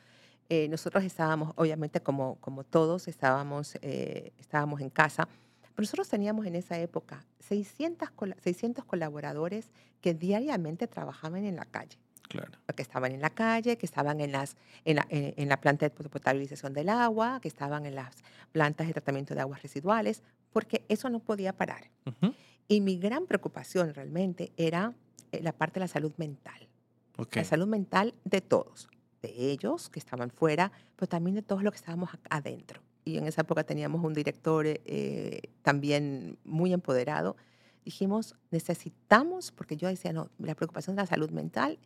eh, 0.48 0.68
nosotros 0.68 1.04
estábamos, 1.04 1.52
obviamente 1.56 2.00
como, 2.00 2.36
como 2.36 2.64
todos, 2.64 3.08
estábamos, 3.08 3.76
eh, 3.82 4.32
estábamos 4.38 4.80
en 4.80 4.90
casa, 4.90 5.28
pero 5.74 5.84
nosotros 5.84 6.08
teníamos 6.08 6.46
en 6.46 6.56
esa 6.56 6.78
época 6.78 7.24
600, 7.40 8.08
600 8.42 8.84
colaboradores 8.84 9.70
que 10.00 10.14
diariamente 10.14 10.86
trabajaban 10.86 11.44
en 11.44 11.56
la 11.56 11.64
calle. 11.64 11.98
Claro. 12.28 12.52
Que 12.74 12.82
estaban 12.82 13.12
en 13.12 13.20
la 13.20 13.30
calle, 13.30 13.78
que 13.78 13.86
estaban 13.86 14.20
en, 14.20 14.32
las, 14.32 14.56
en, 14.84 14.96
la, 14.96 15.06
en, 15.10 15.48
la 15.48 15.60
planta 15.60 15.88
de 15.88 15.90
potabilización 15.90 16.74
del 16.74 16.90
agua, 16.90 17.40
que 17.40 17.48
estaban 17.48 17.86
en 17.86 17.94
las 17.94 18.16
plantas 18.52 18.86
de 18.86 18.92
tratamiento 18.92 19.34
de 19.34 19.40
aguas 19.40 19.62
residuales, 19.62 20.22
porque 20.52 20.84
eso 20.88 21.08
no 21.08 21.20
podía 21.20 21.54
parar. 21.54 21.90
Y 22.68 22.80
mi 22.82 22.98
gran 22.98 23.26
preocupación 23.26 23.94
realmente 23.94 24.52
era 24.56 24.94
eh, 25.32 25.42
la 25.42 25.52
parte 25.52 25.74
de 25.74 25.84
la 25.84 25.88
salud 25.88 26.12
mental. 26.18 26.68
La 27.32 27.44
salud 27.44 27.66
mental 27.66 28.14
de 28.24 28.40
todos, 28.40 28.88
de 29.22 29.30
ellos 29.50 29.88
que 29.88 29.98
estaban 29.98 30.30
fuera, 30.30 30.70
pero 30.94 31.08
también 31.08 31.34
de 31.34 31.42
todos 31.42 31.64
los 31.64 31.72
que 31.72 31.78
estábamos 31.78 32.10
adentro. 32.30 32.80
Y 33.04 33.16
en 33.16 33.26
esa 33.26 33.40
época 33.40 33.64
teníamos 33.64 34.04
un 34.04 34.12
director 34.14 34.66
eh, 34.66 35.40
también 35.62 36.38
muy 36.44 36.72
empoderado. 36.72 37.36
Dijimos, 37.84 38.36
necesitamos, 38.50 39.50
porque 39.50 39.76
yo 39.76 39.88
decía, 39.88 40.12
no, 40.12 40.30
la 40.38 40.54
preocupación 40.54 40.94
de 40.94 41.02
la 41.02 41.06
salud 41.06 41.30
mental 41.30 41.78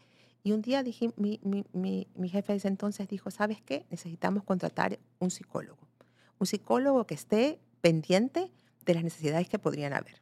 y 0.42 0.52
un 0.52 0.62
día 0.62 0.82
dije, 0.82 1.12
mi, 1.16 1.40
mi, 1.42 1.64
mi, 1.72 2.08
mi 2.14 2.28
jefe 2.28 2.52
de 2.52 2.58
ese 2.58 2.68
entonces 2.68 3.08
dijo, 3.08 3.30
¿sabes 3.30 3.62
qué? 3.62 3.86
Necesitamos 3.90 4.42
contratar 4.44 4.98
un 5.20 5.30
psicólogo. 5.30 5.86
Un 6.38 6.46
psicólogo 6.46 7.06
que 7.06 7.14
esté 7.14 7.60
pendiente 7.80 8.50
de 8.84 8.94
las 8.94 9.04
necesidades 9.04 9.48
que 9.48 9.58
podrían 9.58 9.92
haber. 9.92 10.20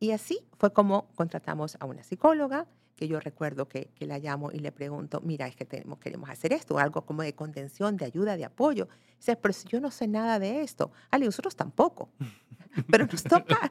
Y 0.00 0.12
así 0.12 0.40
fue 0.58 0.72
como 0.72 1.08
contratamos 1.14 1.76
a 1.80 1.84
una 1.84 2.02
psicóloga, 2.04 2.66
que 2.98 3.06
yo 3.06 3.20
recuerdo 3.20 3.68
que, 3.68 3.90
que, 3.94 4.06
la 4.06 4.18
llamo 4.18 4.50
y 4.50 4.58
le 4.58 4.72
pregunto, 4.72 5.20
mira, 5.20 5.46
es 5.46 5.54
que 5.54 5.64
tenemos, 5.64 6.00
queremos 6.00 6.28
hacer 6.28 6.52
esto, 6.52 6.78
algo 6.78 7.06
como 7.06 7.22
de 7.22 7.32
contención, 7.32 7.96
de 7.96 8.04
ayuda, 8.04 8.36
de 8.36 8.44
apoyo. 8.44 8.88
Dice, 9.16 9.36
pero 9.36 9.54
si 9.54 9.68
yo 9.68 9.80
no 9.80 9.92
sé 9.92 10.08
nada 10.08 10.40
de 10.40 10.62
esto, 10.62 10.90
Ale, 11.12 11.24
nosotros 11.24 11.54
tampoco. 11.54 12.10
Pero 12.90 13.06
nos 13.10 13.22
toca, 13.22 13.70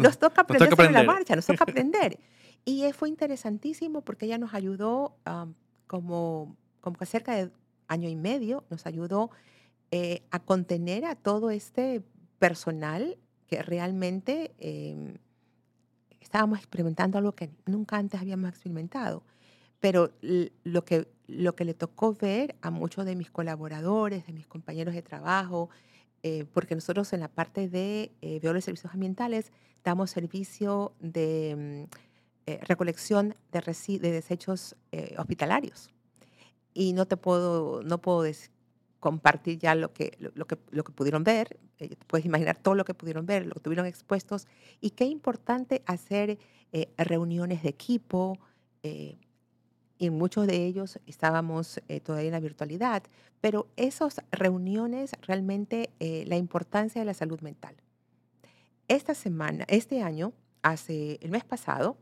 nos 0.00 0.18
toca 0.18 0.42
aprender 0.42 0.70
sobre 0.70 0.90
la 0.90 1.02
marcha, 1.02 1.34
nos 1.34 1.46
toca 1.46 1.64
aprender. 1.64 2.18
Y 2.64 2.84
fue 2.92 3.08
interesantísimo 3.08 4.02
porque 4.02 4.26
ella 4.26 4.38
nos 4.38 4.54
ayudó 4.54 5.16
como, 5.86 6.56
como 6.80 6.96
cerca 7.04 7.34
de 7.34 7.50
año 7.88 8.08
y 8.08 8.16
medio, 8.16 8.64
nos 8.70 8.86
ayudó 8.86 9.30
eh, 9.90 10.22
a 10.30 10.40
contener 10.40 11.04
a 11.04 11.14
todo 11.14 11.50
este 11.50 12.02
personal 12.38 13.18
que 13.46 13.62
realmente 13.62 14.54
em, 14.58 15.18
estábamos 16.34 16.58
experimentando 16.58 17.16
algo 17.16 17.30
que 17.30 17.48
nunca 17.64 17.96
antes 17.96 18.20
habíamos 18.20 18.50
experimentado. 18.50 19.22
Pero 19.78 20.10
lo 20.64 20.84
que, 20.84 21.06
lo 21.28 21.54
que 21.54 21.64
le 21.64 21.74
tocó 21.74 22.12
ver 22.12 22.56
a 22.60 22.72
muchos 22.72 23.06
de 23.06 23.14
mis 23.14 23.30
colaboradores, 23.30 24.26
de 24.26 24.32
mis 24.32 24.48
compañeros 24.48 24.94
de 24.94 25.02
trabajo, 25.02 25.70
eh, 26.24 26.44
porque 26.52 26.74
nosotros 26.74 27.12
en 27.12 27.20
la 27.20 27.28
parte 27.28 27.68
de 27.68 28.10
eh, 28.20 28.40
de 28.40 28.60
servicios 28.62 28.92
ambientales 28.92 29.52
damos 29.84 30.10
servicio 30.10 30.92
de 30.98 31.86
mm, 31.86 31.96
eh, 32.46 32.58
recolección 32.62 33.36
de, 33.52 33.60
de 34.00 34.10
desechos 34.10 34.74
eh, 34.90 35.14
hospitalarios. 35.16 35.88
Y 36.72 36.94
no 36.94 37.06
te 37.06 37.16
puedo, 37.16 37.84
no 37.84 37.98
puedo 37.98 38.22
compartir 39.04 39.58
ya 39.58 39.74
lo 39.74 39.92
que, 39.92 40.16
lo, 40.18 40.46
que, 40.46 40.56
lo 40.70 40.82
que 40.82 40.92
pudieron 40.92 41.24
ver, 41.24 41.60
eh, 41.78 41.94
puedes 42.06 42.24
imaginar 42.24 42.56
todo 42.56 42.74
lo 42.74 42.86
que 42.86 42.94
pudieron 42.94 43.26
ver, 43.26 43.44
lo 43.44 43.52
que 43.52 43.60
tuvieron 43.60 43.84
expuestos, 43.84 44.46
y 44.80 44.90
qué 44.90 45.04
importante 45.04 45.82
hacer 45.84 46.38
reuniones 46.96 47.62
de 47.62 47.68
equipo, 47.68 48.38
y 48.82 50.10
muchos 50.10 50.46
de 50.46 50.64
ellos 50.64 50.98
estábamos 51.06 51.80
todavía 52.02 52.28
en 52.28 52.32
la 52.32 52.40
virtualidad, 52.40 53.04
pero 53.40 53.68
esas 53.76 54.22
reuniones 54.32 55.12
realmente 55.22 55.90
la 56.00 56.36
importancia 56.36 57.00
de 57.00 57.04
la 57.04 57.14
salud 57.14 57.40
mental. 57.42 57.76
Esta 58.88 59.14
semana, 59.14 59.64
este 59.68 60.02
año, 60.02 60.32
hace 60.62 61.18
el 61.22 61.30
mes 61.30 61.44
pasado, 61.44 61.96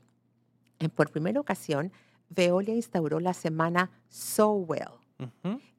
por 0.94 1.10
primera 1.10 1.38
ocasión, 1.38 1.92
Veolia 2.30 2.74
instauró 2.74 3.20
la 3.20 3.34
semana 3.34 3.90
So 4.08 4.52
Well, 4.52 5.01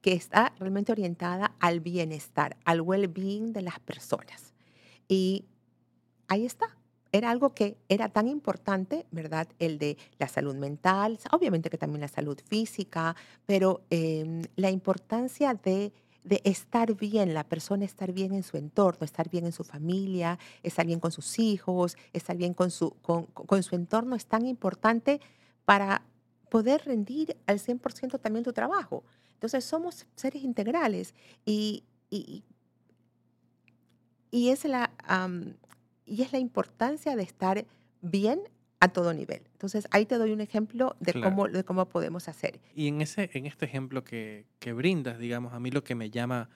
que 0.01 0.13
está 0.13 0.53
realmente 0.59 0.91
orientada 0.91 1.55
al 1.59 1.79
bienestar, 1.79 2.57
al 2.65 2.81
well-being 2.81 3.53
de 3.53 3.61
las 3.61 3.79
personas. 3.79 4.53
Y 5.07 5.45
ahí 6.27 6.45
está. 6.45 6.77
Era 7.11 7.29
algo 7.29 7.53
que 7.53 7.77
era 7.89 8.09
tan 8.09 8.27
importante, 8.27 9.05
¿verdad? 9.11 9.47
El 9.59 9.77
de 9.77 9.97
la 10.17 10.27
salud 10.27 10.55
mental, 10.55 11.19
obviamente 11.31 11.69
que 11.69 11.77
también 11.77 12.01
la 12.01 12.07
salud 12.07 12.39
física, 12.47 13.15
pero 13.45 13.85
em, 13.91 14.41
la 14.55 14.71
importancia 14.71 15.53
de 15.53 15.91
estar 16.43 16.95
bien, 16.95 17.33
la 17.35 17.43
persona 17.43 17.85
estar 17.85 18.11
bien 18.13 18.33
en 18.33 18.41
su 18.41 18.57
entorno, 18.57 19.05
estar 19.05 19.29
bien 19.29 19.45
en 19.45 19.51
su 19.51 19.63
familia, 19.63 20.39
estar 20.63 20.87
bien 20.87 20.99
con 20.99 21.11
sus 21.11 21.37
hijos, 21.37 21.97
estar 22.13 22.35
bien 22.35 22.55
con 22.55 22.71
su, 22.71 22.91
con, 23.01 23.63
su 23.63 23.75
entorno 23.75 24.15
es 24.15 24.25
tan 24.25 24.47
importante 24.47 25.21
para 25.65 26.03
poder 26.49 26.83
rendir 26.85 27.37
al 27.45 27.59
100% 27.59 28.19
también 28.19 28.43
tu 28.43 28.53
trabajo. 28.53 29.03
Entonces 29.43 29.65
somos 29.65 30.05
seres 30.15 30.41
integrales 30.41 31.13
y, 31.45 31.83
y, 32.09 32.45
es 34.31 34.63
la, 34.63 34.89
y 36.05 36.21
es 36.21 36.31
la 36.31 36.39
importancia 36.39 37.17
de 37.17 37.23
estar 37.23 37.65
bien 38.01 38.39
a 38.79 38.87
todo 38.87 39.13
nivel. 39.13 39.41
Entonces, 39.51 39.85
ahí 39.91 40.05
te 40.05 40.17
doy 40.17 40.31
un 40.31 40.39
ejemplo 40.39 40.95
de, 41.01 41.21
cómo, 41.21 41.49
de 41.49 41.65
cómo 41.65 41.89
podemos 41.89 42.29
hacer. 42.29 42.61
Y 42.73 42.87
en, 42.87 43.01
ese, 43.01 43.31
en 43.33 43.45
este 43.45 43.65
ejemplo 43.65 44.05
que, 44.05 44.45
que, 44.59 44.71
brindas, 44.71 45.19
digamos, 45.19 45.51
a 45.51 45.59
mí 45.59 45.71
lo 45.71 45.83
que 45.83 45.95
me 45.95 46.09
llama 46.09 46.49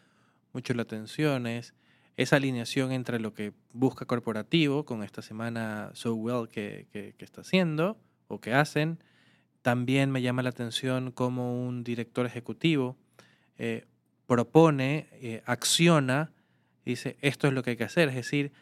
mucho 0.53 0.73
la 0.73 0.83
atención 0.83 1.45
es 1.45 1.73
esa 2.15 2.37
alineación 2.37 2.93
entre 2.93 3.19
lo 3.19 3.33
que 3.33 3.51
busca 3.73 4.05
corporativo 4.05 4.85
con 4.85 5.03
esta 5.03 5.21
semana 5.21 5.91
So 5.93 6.15
Well 6.15 6.47
que, 6.47 6.87
que, 6.93 7.13
está 7.19 7.41
haciendo 7.41 7.97
o 8.29 8.39
que 8.39 8.53
hacen. 8.53 9.03
También 9.71 10.11
me 10.11 10.21
llama 10.21 10.43
la 10.43 10.49
atención 10.51 11.11
cómo 11.11 11.61
un 11.67 11.83
director 11.83 12.25
ejecutivo 12.25 12.95
eh, 13.57 13.83
propone, 14.25 15.09
eh, 15.11 15.43
acciona, 15.45 16.31
dice, 16.85 17.17
esto 17.19 17.47
es 17.47 17.53
lo 17.53 17.63
que 17.63 17.71
hay 17.71 17.75
que 17.75 17.83
hacer. 17.83 18.07
Es 18.07 18.15
decir, 18.15 18.53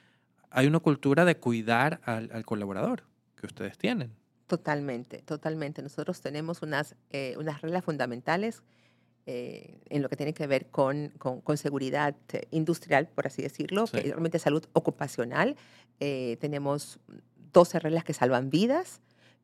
hay 0.49 0.65
una 0.65 0.79
cultura 0.79 1.23
de 1.23 1.37
cuidar 1.37 2.01
al, 2.05 2.31
al 2.33 2.43
colaborador 2.43 3.03
que 3.35 3.45
ustedes 3.45 3.77
tienen. 3.77 4.15
Totalmente, 4.47 5.19
totalmente. 5.21 5.83
Nosotros 5.83 6.21
tenemos 6.21 6.63
unas, 6.63 6.95
eh, 7.11 7.35
unas 7.37 7.61
reglas 7.61 7.83
fundamentales 7.85 8.63
eh, 9.27 9.81
en 9.89 10.01
lo 10.01 10.09
que 10.09 10.15
tiene 10.15 10.33
que 10.33 10.47
ver 10.47 10.71
con, 10.71 11.09
con, 11.19 11.39
con 11.41 11.57
seguridad 11.57 12.15
industrial, 12.49 13.09
por 13.13 13.27
así 13.27 13.43
decirlo, 13.43 13.85
Sí. 13.85 13.97
que 13.97 14.01
realmente 14.05 14.39
salud 14.39 14.65
ocupacional. 14.73 15.55
Eh, 15.99 16.37
tenemos 16.41 16.99
12 17.53 17.77
reglas 17.77 18.03
que 18.03 18.13
salvan 18.13 18.49
vidas, 18.49 19.01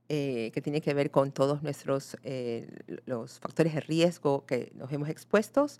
eh, 0.09 0.51
que 0.53 0.61
tienen 0.61 0.81
que 0.81 0.93
ver 0.93 1.11
con 1.11 1.31
todos 1.31 1.63
nuestros 1.63 2.17
eh, 2.23 2.67
los 3.05 3.39
factores 3.39 3.73
de 3.73 3.81
riesgo 3.81 4.45
que 4.45 4.71
nos 4.75 4.91
hemos 4.91 5.09
expuestos. 5.09 5.79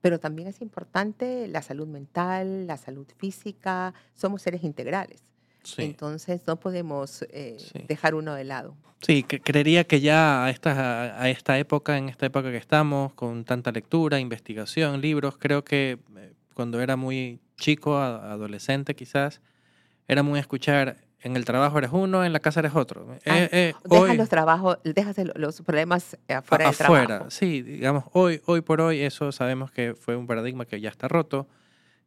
Pero 0.00 0.20
también 0.20 0.48
es 0.48 0.60
importante 0.60 1.48
la 1.48 1.62
salud 1.62 1.86
mental, 1.86 2.66
la 2.66 2.76
salud 2.76 3.06
física. 3.16 3.94
Somos 4.14 4.42
seres 4.42 4.62
integrales. 4.64 5.22
Sí. 5.62 5.82
Entonces 5.82 6.42
no 6.46 6.56
podemos 6.60 7.22
eh, 7.30 7.56
Sí. 7.58 7.84
dejar 7.88 8.14
uno 8.14 8.34
de 8.34 8.44
lado. 8.44 8.76
Sí, 9.00 9.22
que 9.22 9.40
creería 9.40 9.84
que 9.84 10.00
ya 10.00 10.44
a 10.44 10.50
esta, 10.50 11.20
a 11.20 11.28
esta 11.30 11.58
época, 11.58 11.96
en 11.98 12.08
esta 12.10 12.26
época 12.26 12.50
que 12.50 12.56
estamos, 12.58 13.12
con 13.14 13.44
tanta 13.44 13.70
lectura, 13.72 14.18
investigación, 14.20 15.00
libros, 15.00 15.36
creo 15.38 15.64
que 15.64 15.98
cuando 16.54 16.80
era 16.80 16.96
muy 16.96 17.40
chico, 17.56 17.96
adolescente 17.98 18.94
quizás, 18.94 19.40
era 20.08 20.22
muy 20.22 20.38
escuchar, 20.38 20.96
en 21.24 21.36
el 21.36 21.44
trabajo 21.44 21.78
eres 21.78 21.90
uno, 21.92 22.24
en 22.24 22.32
la 22.32 22.38
casa 22.40 22.60
eres 22.60 22.74
otro. 22.74 23.06
Ah, 23.10 23.16
Eh, 23.24 23.48
eh, 23.52 23.74
Deja 23.84 24.02
hoy- 24.02 24.16
los 24.16 24.28
trabajos, 24.28 24.78
dejas 24.84 25.16
los 25.34 25.60
problemas 25.62 26.16
a- 26.28 26.38
afuera 26.38 26.64
del 26.66 26.74
afuera, 26.74 27.06
trabajo. 27.06 27.30
sí, 27.30 27.62
digamos, 27.62 28.04
hoy, 28.12 28.40
hoy 28.46 28.60
por 28.60 28.80
hoy 28.80 29.00
eso 29.00 29.32
sabemos 29.32 29.70
que 29.72 29.94
fue 29.94 30.14
un 30.16 30.26
paradigma 30.26 30.64
que 30.66 30.80
ya 30.80 30.90
está 30.90 31.08
roto, 31.08 31.48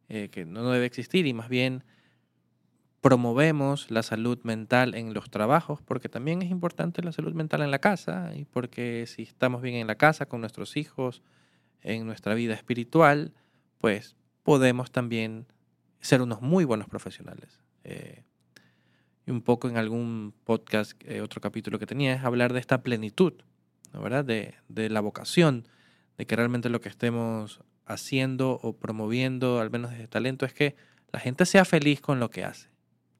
eh, 0.08 0.28
que 0.30 0.46
no 0.46 0.70
debe 0.70 0.86
existir 0.86 1.26
y 1.26 1.34
más 1.34 1.48
bien 1.50 1.84
promovemos 3.00 3.90
la 3.90 4.02
salud 4.02 4.38
mental 4.42 4.94
en 4.94 5.14
los 5.14 5.30
trabajos, 5.30 5.80
porque 5.82 6.08
también 6.08 6.42
es 6.42 6.50
importante 6.50 7.02
la 7.02 7.12
salud 7.12 7.32
mental 7.32 7.62
en 7.62 7.70
la 7.70 7.78
casa, 7.78 8.32
y 8.34 8.44
porque 8.44 9.04
si 9.06 9.22
estamos 9.22 9.62
bien 9.62 9.76
en 9.76 9.86
la 9.86 9.94
casa 9.94 10.26
con 10.26 10.40
nuestros 10.40 10.76
hijos, 10.76 11.22
en 11.82 12.06
nuestra 12.06 12.34
vida 12.34 12.54
espiritual, 12.54 13.32
pues 13.78 14.16
podemos 14.42 14.90
también 14.90 15.46
ser 16.00 16.22
unos 16.22 16.42
muy 16.42 16.64
buenos 16.64 16.88
profesionales. 16.88 17.60
Eh, 17.84 18.24
y 19.28 19.30
un 19.30 19.42
poco 19.42 19.68
en 19.68 19.76
algún 19.76 20.32
podcast, 20.44 20.92
eh, 21.04 21.20
otro 21.20 21.40
capítulo 21.42 21.78
que 21.78 21.84
tenía, 21.86 22.14
es 22.14 22.24
hablar 22.24 22.54
de 22.54 22.60
esta 22.60 22.82
plenitud, 22.82 23.34
¿no? 23.92 24.00
¿verdad? 24.00 24.24
De, 24.24 24.54
de 24.68 24.88
la 24.88 25.00
vocación, 25.00 25.68
de 26.16 26.26
que 26.26 26.34
realmente 26.34 26.70
lo 26.70 26.80
que 26.80 26.88
estemos 26.88 27.60
haciendo 27.84 28.58
o 28.62 28.72
promoviendo, 28.74 29.60
al 29.60 29.70
menos 29.70 29.90
desde 29.90 30.08
talento, 30.08 30.46
es 30.46 30.54
que 30.54 30.76
la 31.12 31.20
gente 31.20 31.44
sea 31.46 31.64
feliz 31.66 32.00
con 32.00 32.20
lo 32.20 32.30
que 32.30 32.42
hace, 32.44 32.68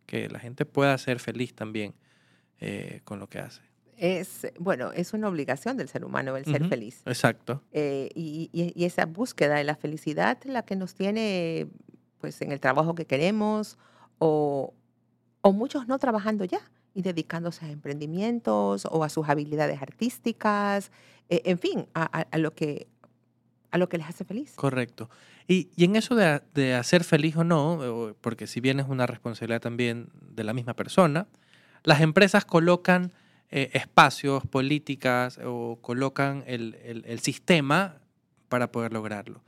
que 0.07 0.29
la 0.31 0.39
gente 0.39 0.65
pueda 0.65 0.97
ser 0.97 1.21
feliz 1.21 1.55
también 1.55 1.95
eh, 2.61 3.03
con 3.05 3.19
lo 3.19 3.29
que 3.29 3.39
hace. 3.41 3.61
Es, 3.99 4.47
bueno, 4.59 4.93
es 4.93 5.13
una 5.13 5.29
obligación 5.29 5.77
del 5.77 5.89
ser 5.89 6.05
humano 6.05 6.37
el 6.37 6.45
ser 6.45 6.65
feliz. 6.69 7.03
Exacto. 7.05 7.63
Eh, 7.73 8.09
y, 8.15 8.49
y- 8.53 8.73
y 8.75 8.85
esa 8.85 9.07
búsqueda 9.07 9.57
de 9.57 9.65
la 9.65 9.75
felicidad 9.75 10.39
la 10.45 10.63
que 10.65 10.77
nos 10.77 10.95
tiene 10.95 11.67
pues 12.19 12.41
en 12.43 12.53
el 12.53 12.61
trabajo 12.61 12.95
que 12.95 13.07
queremos 13.07 13.77
o, 14.19 14.73
o 15.41 15.53
muchos 15.53 15.87
no 15.89 15.99
trabajando 15.99 16.45
ya 16.45 16.61
y 16.95 17.03
dedicándose 17.03 17.65
a 17.67 17.71
emprendimientos 17.71 18.87
o 18.91 19.05
a 19.05 19.09
sus 19.09 19.29
habilidades 19.29 19.81
artísticas, 19.83 20.91
eh, 21.29 21.43
en 21.45 21.59
fin, 21.59 21.87
a, 21.95 22.27
lo 22.39 22.55
que, 22.55 22.89
a 23.71 23.79
lo 23.79 23.89
que 23.89 23.99
les 23.99 24.09
hace 24.09 24.25
feliz. 24.25 24.53
Correcto. 24.57 25.09
Y, 25.47 25.69
y 25.77 25.85
en 25.85 25.97
eso 25.97 26.15
de, 26.15 26.43
de 26.55 26.75
hacer 26.75 27.05
feliz 27.05 27.37
o 27.37 27.45
no, 27.45 28.15
porque 28.21 28.47
si 28.47 28.61
bien 28.61 28.81
es 28.81 28.87
una 28.89 29.07
responsabilidad 29.07 29.61
también 29.61 30.09
de 30.21 30.45
la 30.45 30.53
misma 30.53 30.75
persona, 30.75 31.27
las 31.85 32.01
empresas 32.01 32.45
colocan 32.45 33.13
eh, 33.51 33.71
espacios, 33.73 34.45
políticas 34.47 35.39
o 35.45 35.79
colocan 35.81 36.45
el- 36.47 36.77
el 37.07 37.21
sistema 37.21 37.97
para 38.51 38.71
poder 38.73 38.93
lograrlo. 38.93 39.43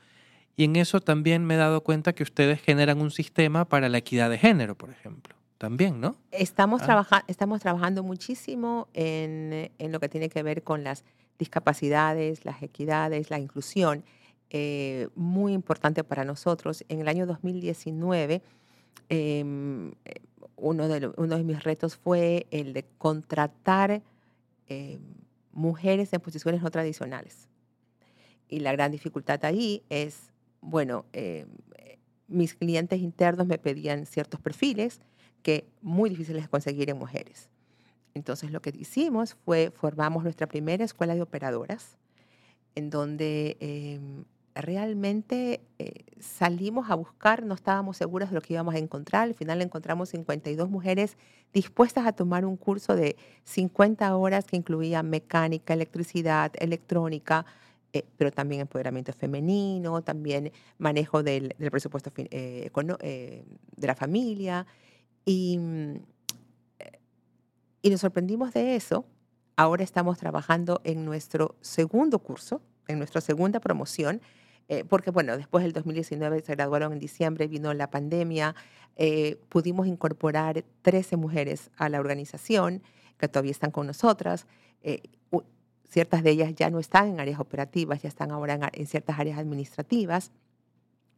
Y 0.57 0.65
en 0.65 0.77
eso 0.77 1.01
también 1.01 1.45
me 1.45 1.55
he 1.55 1.59
dado 1.59 1.83
cuenta 1.83 2.13
que 2.15 2.23
ustedes 2.23 2.61
generan 2.63 3.01
un 3.01 3.11
sistema 3.11 3.65
para 3.67 3.89
la 3.89 3.99
equidad 3.99 4.31
de 4.31 4.39
género, 4.39 4.75
por 4.75 4.91
ejemplo. 4.91 5.35
También, 5.61 6.01
¿no? 6.01 6.17
Estamos, 6.33 6.81
Ah. 6.81 6.87
trabaja- 6.87 7.25
estamos 7.27 7.61
trabajando 7.61 8.03
muchísimo 8.03 8.89
en, 8.95 9.53
eh, 9.53 9.73
en 9.79 9.93
lo 9.93 10.01
que 10.01 10.09
tiene 10.09 10.31
que 10.31 10.43
ver 10.43 10.63
con 10.63 10.83
las 10.85 11.05
discapacidades, 11.39 12.47
las 12.47 12.63
equidades, 12.63 13.29
la 13.31 13.39
inclusión. 13.39 14.03
eh, 14.53 15.07
muy 15.15 15.53
importante 15.53 16.03
para 16.03 16.25
nosotros. 16.25 16.85
En 16.89 16.99
el 16.99 17.07
año 17.07 17.25
2019, 17.25 18.43
em, 19.09 19.91
eh, 20.05 20.23
uno, 20.57 20.89
de 20.89 20.99
lo- 20.99 21.15
uno 21.19 21.37
de 21.37 21.45
mis 21.45 21.63
retos 21.63 21.95
fue 21.97 22.49
el 22.51 22.73
de 22.73 22.85
contratar 22.99 24.03
em, 24.67 24.99
mujeres 25.53 26.13
en 26.13 26.21
posiciones 26.21 26.63
no 26.63 26.71
tradicionales. 26.73 27.49
Y 28.49 28.59
la 28.59 28.73
gran 28.73 28.91
dificultad 28.91 29.45
ahí 29.45 29.85
es, 29.89 30.33
bueno, 30.61 31.05
em, 31.13 31.47
eh, 31.77 31.99
mis 32.27 32.55
clientes 32.55 33.01
internos 33.01 33.47
me 33.47 33.59
pedían 33.59 34.05
ciertos 34.05 34.41
perfiles 34.41 35.01
que 35.43 35.67
muy 35.83 36.11
difíciles 36.11 36.43
de 36.43 36.49
conseguir 36.49 36.91
en 36.91 36.99
mujeres. 36.99 37.49
Entonces 38.15 38.51
lo 38.51 38.61
que 38.61 38.73
hicimos 38.77 39.35
fue 39.45 39.71
formamos 39.71 40.23
nuestra 40.23 40.47
primera 40.47 40.85
escuela 40.85 41.15
de 41.15 41.23
operadoras, 41.23 41.97
en 42.75 42.91
donde 42.91 43.57
em, 43.61 44.25
realmente 44.55 45.61
eh, 45.79 46.05
salimos 46.19 46.91
a 46.91 46.95
buscar, 46.95 47.45
no 47.45 47.55
estábamos 47.55 47.97
seguras 47.97 48.31
de 48.31 48.35
lo 48.35 48.41
que 48.41 48.55
íbamos 48.55 48.75
a 48.75 48.79
encontrar. 48.79 49.23
Al 49.23 49.35
final 49.35 49.63
encontramos 49.63 50.09
52 50.11 50.69
mujeres 50.69 51.17
dispuestas 51.53 52.07
a 52.07 52.13
tomar 52.13 52.45
un 52.45 52.57
curso 52.57 52.95
de 52.95 53.17
50 53.45 54.15
horas 54.17 54.45
que 54.45 54.57
incluía 54.57 55.03
mecánica, 55.03 55.75
electricidad, 55.75 56.53
electrónica, 56.59 57.47
eh, 57.93 58.05
pero 58.17 58.31
también 58.31 58.61
empoderamiento 58.61 59.13
femenino, 59.13 60.03
también 60.03 60.53
manejo 60.79 61.23
del, 61.23 61.55
presupuesto 61.71 62.13
eh, 62.17 63.45
de 63.77 63.87
la 63.87 63.95
familia. 63.95 64.67
Y, 65.31 65.59
mm, 65.59 65.95
y 67.83 67.91
nos 67.91 68.01
sorprendimos 68.01 68.53
de 68.53 68.75
eso. 68.75 69.05
Ahora 69.55 69.85
estamos 69.85 70.19
trabajando 70.19 70.81
en 70.83 71.05
nuestro 71.05 71.55
segundo 71.61 72.19
curso, 72.19 72.61
en 72.89 72.99
nuestra 72.99 73.21
segunda 73.21 73.61
promoción, 73.61 74.21
eh, 74.67 74.83
porque 74.83 75.13
bueno, 75.13 75.37
después 75.37 75.63
del 75.63 75.73
2019 75.73 76.41
se 76.41 76.57
graduaron 76.57 76.93
en 76.95 76.99
diciembre, 76.99 77.47
vino 77.47 77.73
la 77.75 77.89
pandemia, 77.93 78.57
eh, 78.97 79.37
pudimos 79.49 79.87
incorporar 79.87 80.65
13 80.83 81.17
mujeres 81.17 81.71
a 81.77 81.89
la 81.89 82.01
organización 82.01 82.83
que 83.17 83.29
todavía 83.29 83.53
están 83.53 83.71
con 83.71 83.87
nosotras. 83.87 84.49
eh, 84.83 85.01
ciertas 85.89 86.25
de 86.25 86.31
ellas 86.31 86.55
ya 86.57 86.71
no 86.71 86.81
están 86.81 87.09
en 87.09 87.21
áreas 87.21 87.39
operativas, 87.39 88.03
ya 88.03 88.09
están 88.09 88.33
ahora 88.33 88.55
en, 88.55 88.63
en 88.73 88.87
ciertas 88.87 89.17
áreas 89.19 89.39
administrativas. 89.39 90.33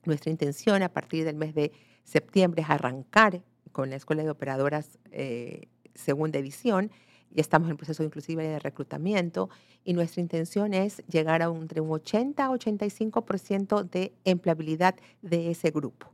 Nuestra 0.05 0.31
intención 0.31 0.83
a 0.83 0.90
partir 0.90 1.25
del 1.25 1.37
mes 1.37 1.55
de 1.55 1.72
septiembre 2.05 2.62
es 2.62 2.68
arrancar 2.70 3.42
con 3.73 3.91
la 3.91 3.97
Escuela 3.97 4.23
de 4.23 4.31
Operadoras 4.31 4.99
eh, 5.11 5.69
segunda 5.95 6.39
edición. 6.39 6.91
Ya 7.31 7.41
estamos 7.41 7.71
en 7.71 7.77
proceso 7.79 8.05
inclusive 8.05 8.47
de 8.47 8.59
reclutamiento 8.59 9.49
y 9.85 9.95
nuestra 9.95 10.21
intención 10.21 10.75
es 10.75 11.03
llegar 11.09 11.43
a 11.43 11.49
un, 11.51 11.63
entre 11.63 11.81
un 11.81 11.91
80 11.91 12.45
a 12.45 12.51
85% 12.51 13.89
de 13.89 14.13
empleabilidad 14.25 14.95
de 15.23 15.51
ese 15.51 15.71
grupo. 15.71 16.13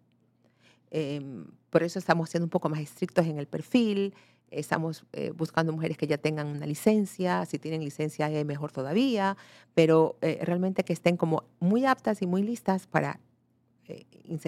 Em, 0.91 1.47
por 1.71 1.83
eso 1.83 1.99
estamos 1.99 2.31
siendo 2.31 2.47
un 2.47 2.51
poco 2.51 2.69
más 2.69 2.81
estrictos 2.81 3.27
en 3.27 3.39
el 3.39 3.47
perfil, 3.47 4.15
estamos 4.51 5.05
eh, 5.13 5.33
buscando 5.37 5.73
mujeres 5.73 5.99
que 5.99 6.07
ya 6.07 6.17
tengan 6.17 6.47
una 6.47 6.65
licencia, 6.67 7.45
si 7.45 7.59
tienen 7.59 7.83
licencia 7.85 8.31
es 8.31 8.47
mejor 8.47 8.73
todavía, 8.73 9.37
pero 9.75 10.17
eh, 10.23 10.39
realmente 10.43 10.85
que 10.85 10.95
estén 10.95 11.17
como 11.19 11.45
muy 11.61 11.85
aptas 11.85 12.23
y 12.23 12.27
muy 12.27 12.43
listas 12.43 12.87
para 12.87 13.21
eh, 13.89 14.05
in- 14.25 14.39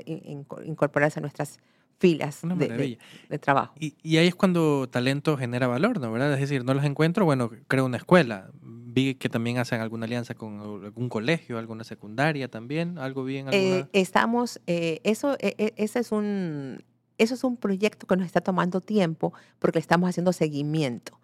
inco- 0.47 0.65
incorporarse 0.65 1.19
a 1.19 1.23
nuestras 1.23 1.59
filas 2.01 2.41
de- 2.43 2.49
de, 2.49 2.69
maravilla. 2.69 2.99
de 3.29 3.39
trabajo. 3.39 3.75
Y, 3.79 3.95
y 4.03 4.17
ahí 4.17 4.27
es 4.27 4.35
cuando 4.35 4.89
talento 4.89 5.37
genera 5.37 5.67
valor, 5.69 6.01
¿no? 6.01 6.11
¿Verdad? 6.11 6.33
Es 6.35 6.41
decir, 6.41 6.65
no 6.65 6.75
los 6.75 6.85
encuentro, 6.85 7.25
bueno, 7.25 7.51
creo 7.69 7.85
una 7.87 7.99
escuela. 7.99 8.51
Vi 8.63 9.15
que 9.15 9.29
también 9.29 9.59
hacen 9.59 9.81
alguna 9.81 10.07
alianza 10.07 10.35
con 10.35 10.59
algún 10.85 11.09
colegio, 11.09 11.59
alguna 11.59 11.85
secundaria 11.85 12.49
también, 12.51 12.99
algo 12.99 13.23
bien, 13.23 13.47
alguna... 13.47 13.77
Eh, 13.81 13.87
estamos, 13.93 14.61
eh, 14.67 15.01
eso, 15.05 15.35
eh, 15.39 15.55
eh, 15.59 15.73
ese 15.77 16.01
es 16.01 16.11
un, 16.11 16.83
eso 17.19 17.35
es 17.35 17.45
un 17.45 17.57
proyecto 17.57 18.07
que 18.09 18.17
nos 18.17 18.27
está 18.27 18.41
tomando 18.41 18.81
tiempo 18.81 19.33
porque 19.61 19.79
le 19.79 19.83
estamos 19.83 20.09
haciendo 20.09 20.33
seguimiento. 20.33 21.21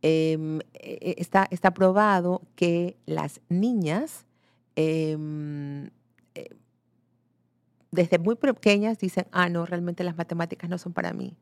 Em, 0.00 0.60
eh, 0.74 1.16
está, 1.18 1.48
está 1.50 1.72
probado 1.72 2.42
que 2.54 2.96
las 3.06 3.40
niñas 3.48 4.26
em, 4.76 5.86
eh, 5.86 5.90
desde 7.90 8.18
muy 8.18 8.36
pequeñas 8.36 8.98
dicen, 8.98 9.26
ah, 9.32 9.48
no, 9.48 9.64
realmente 9.66 10.04
las 10.04 10.16
matemáticas 10.16 10.68
no 10.68 10.78
son 10.78 10.92
para 10.92 11.12
mí. 11.12 11.36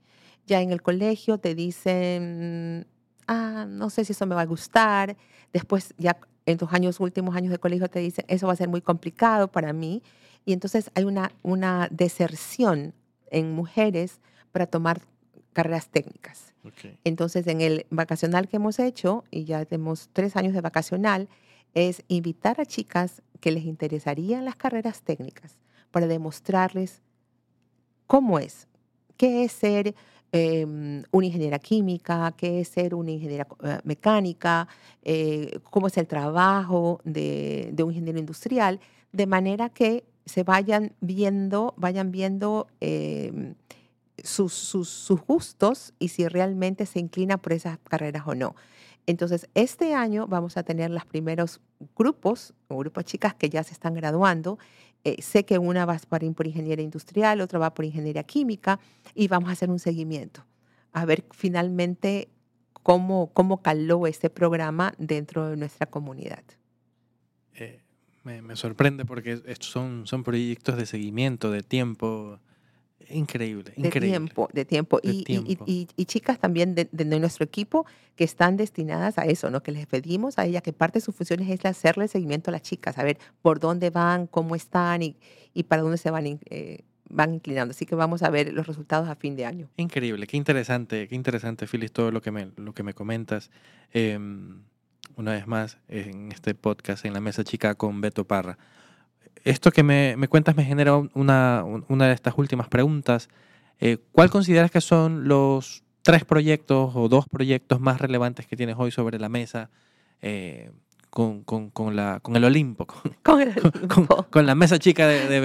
Ya 0.47 0.61
en 0.61 0.71
el 0.71 0.83
colegio 0.83 1.39
te 1.39 1.55
dicen, 1.55 2.87
ah, 3.27 3.67
no 3.69 3.91
sé 3.91 4.05
si 4.05 4.13
eso 4.13 4.27
me 4.27 4.35
va 4.35 4.43
a 4.43 4.47
gustar. 4.47 5.17
Después, 5.53 5.95
ya 5.99 6.19
en 6.47 6.59
tus 6.59 6.73
años, 6.73 7.01
últimos 7.01 7.35
años 7.35 7.51
de 7.51 7.59
colegio, 7.59 7.89
te 7.89 7.99
dicen, 7.99 8.25
eso 8.29 8.47
va 8.47 8.53
a 8.53 8.57
ser 8.57 8.69
muy 8.69 8.81
complicado 8.81 9.49
para 9.49 9.73
mí. 9.73 10.03
Y 10.45 10.53
entonces 10.53 10.91
hay 10.95 11.05
una, 11.05 11.33
una 11.43 11.89
deserción 11.91 12.95
en 13.31 13.53
mujeres 13.53 14.21
para 14.53 14.67
tomar 14.67 15.01
carreras 15.53 15.89
técnicas. 15.89 16.55
Entonces, 17.05 17.47
en 17.47 17.61
el 17.61 17.87
vacacional 17.91 18.49
que 18.49 18.57
hemos 18.57 18.79
hecho, 18.81 19.25
y 19.31 19.45
ya 19.45 19.65
tenemos 19.65 20.11
tres 20.13 20.37
años 20.37 20.53
de 20.53 20.61
vacacional, 20.61 21.29
es 21.75 22.03
invitar 22.09 22.61
a 22.61 22.67
chicas 22.67 23.23
que 23.41 23.53
les 23.53 23.65
interesarían 23.65 24.45
las 24.45 24.57
carreras 24.57 25.03
técnicas 25.03 25.59
para 25.97 26.09
demostrarles 26.09 27.01
cómo 28.07 28.39
es, 28.39 28.69
qué 29.17 29.45
es 29.45 29.53
ser 29.53 29.95
em, 30.31 31.03
una 31.11 31.25
ingeniera 31.25 31.59
química, 31.59 32.35
qué 32.37 32.61
es 32.61 32.69
ser 32.69 32.95
una 32.95 33.13
ingeniera 33.13 33.49
eh, 33.65 33.79
mecánica, 33.83 34.69
eh, 35.03 35.59
cómo 35.71 35.87
es 35.87 35.97
el 35.97 36.07
trabajo 36.07 37.01
de, 37.05 37.75
un 37.83 37.93
ingeniero 37.93 38.19
industrial, 38.19 38.79
de 39.13 39.27
manera 39.27 39.71
que 39.71 40.05
se 40.27 40.43
vayan 40.43 40.93
viendo, 41.01 41.73
vayan 41.79 42.13
viendo 42.13 42.67
em, 42.81 43.55
sus, 44.23 44.53
sus, 44.53 45.09
gustos 45.27 45.95
y 45.99 46.09
si 46.09 46.29
realmente 46.29 46.85
se 46.85 46.99
inclina 46.99 47.39
por 47.39 47.55
esas 47.55 47.79
carreras 47.79 48.25
o 48.27 48.35
no. 48.35 48.55
Entonces, 49.07 49.49
este 49.55 49.95
año 49.95 50.27
vamos 50.27 50.59
a 50.59 50.63
tener 50.63 50.91
los 50.91 51.07
primeros 51.07 51.61
grupos, 51.97 52.53
grupos 52.69 53.05
de 53.05 53.09
chicas 53.09 53.35
que 53.35 53.49
ya 53.49 53.63
se 53.63 53.73
están 53.73 53.95
graduando. 53.95 54.59
Eh, 55.07 55.23
sé 55.23 55.45
que 55.45 55.57
una 55.59 55.87
va 55.87 55.97
para 56.09 56.29
por 56.33 56.49
ingeniería 56.49 56.85
industrial, 56.85 57.41
otra 57.41 57.61
va 57.61 57.73
por 57.73 57.85
ingeniería 57.85 58.25
química 58.25 58.81
y 59.15 59.29
vamos 59.29 59.51
a 59.51 59.53
hacer 59.53 59.71
un 59.71 59.79
seguimiento 59.79 60.45
a 60.97 61.05
ver 61.05 61.27
finalmente 61.31 62.29
cómo, 62.83 63.31
cómo 63.35 63.61
caló 63.61 64.07
este 64.07 64.31
programa 64.31 64.95
dentro 64.97 65.47
de 65.47 65.59
nuestra 65.59 65.87
comunidad. 65.87 66.43
Eh, 67.53 67.83
me, 68.25 68.41
me 68.41 68.57
sorprende 68.57 69.05
porque 69.05 69.43
estos 69.45 69.69
son, 69.69 70.07
son 70.07 70.25
proyectos 70.25 70.79
de 70.79 70.87
seguimiento, 70.87 71.51
de 71.51 71.63
tiempo. 71.63 72.41
Increíble, 73.11 73.73
De 73.77 73.87
increíble. 73.87 74.09
tiempo, 74.19 74.49
de 74.53 74.65
tiempo. 74.65 75.01
De 75.03 75.11
y, 75.13 75.25
tiempo. 75.25 75.65
y- 75.67 75.89
y 75.97 76.05
chicas 76.07 76.39
también 76.39 76.75
de, 76.75 76.89
de 76.91 77.05
nuestro 77.21 77.45
equipo 77.45 77.87
que 78.17 78.25
están 78.25 78.57
destinadas 78.57 79.19
a 79.19 79.25
eso, 79.27 79.51
¿no? 79.51 79.63
Que 79.63 79.73
les 79.73 79.87
pedimos 79.87 80.39
a 80.39 80.45
ella 80.47 80.61
que 80.61 80.73
parte 80.73 80.99
de 80.99 81.05
sus 81.05 81.15
funciones 81.15 81.49
es 81.49 81.65
hacerle 81.65 82.09
seguimiento 82.09 82.51
a 82.51 82.53
las 82.53 82.63
chicas, 82.63 82.99
a 82.99 83.05
ver 83.05 83.19
por 83.43 83.61
dónde 83.61 83.91
van, 83.91 84.27
cómo 84.27 84.55
están 84.57 85.03
y, 85.03 85.17
y 85.55 85.65
para 85.65 85.83
dónde 85.83 85.99
se 85.99 86.11
van, 86.11 86.27
eh, 86.27 86.81
van 87.09 87.35
inclinando. 87.35 87.71
Así 87.73 87.87
que 87.87 87.95
vamos 87.95 88.23
a 88.23 88.31
ver 88.31 88.53
los 88.53 88.67
resultados 88.67 89.09
a 89.09 89.15
fin 89.15 89.37
de 89.37 89.45
año. 89.45 89.69
Increíble, 89.77 90.27
qué 90.27 90.37
interesante, 90.37 91.07
qué 91.09 91.15
interesante, 91.15 91.67
Phyllis, 91.67 91.93
todo 91.93 92.11
lo 92.11 92.21
que 92.21 92.31
me, 92.33 92.51
lo 92.57 92.73
que 92.75 92.83
me 92.83 92.95
comentas. 92.95 93.51
Em, 93.93 94.63
una 95.17 95.33
vez 95.33 95.47
más, 95.47 95.79
en 95.89 96.33
este 96.33 96.55
podcast, 96.55 97.05
en 97.05 97.13
la 97.13 97.21
mesa 97.21 97.45
chica 97.45 97.75
con 97.77 98.01
Beto 98.01 98.25
Parra. 98.27 98.59
Esto 99.45 99.71
que 99.71 99.83
me, 99.83 100.17
me 100.17 100.29
cuentas 100.29 100.57
me 100.57 100.65
genera 100.65 100.97
un- 100.97 101.11
una, 101.15 101.63
un- 101.65 101.85
una 101.89 102.07
de 102.09 102.15
estas 102.15 102.35
últimas 102.37 102.69
preguntas. 102.69 103.29
Eh, 103.81 103.99
¿Cuál 104.13 104.31
consideras 104.31 104.71
que 104.71 104.81
son 104.81 105.29
los 105.29 105.85
tres 106.03 106.25
proyectos 106.25 106.93
o 106.95 107.09
dos 107.09 107.27
proyectos 107.29 107.81
más 107.81 108.01
relevantes 108.01 108.47
que 108.47 108.57
tienes 108.57 108.77
hoy 108.79 108.91
sobre 108.91 109.19
la 109.19 109.29
mesa 109.29 109.71
eh, 110.23 110.71
con, 111.11 111.43
con- 111.45 111.71
con 111.71 111.95
la, 111.97 112.21
con 112.21 112.37
el 112.37 112.45
Olimpo, 112.45 112.87
con, 112.87 113.41
el 113.43 113.55
con 114.31 114.47
la 114.47 114.55
mesa 114.55 114.79
chica 114.79 115.07
de, 115.07 115.29
de? 115.29 115.41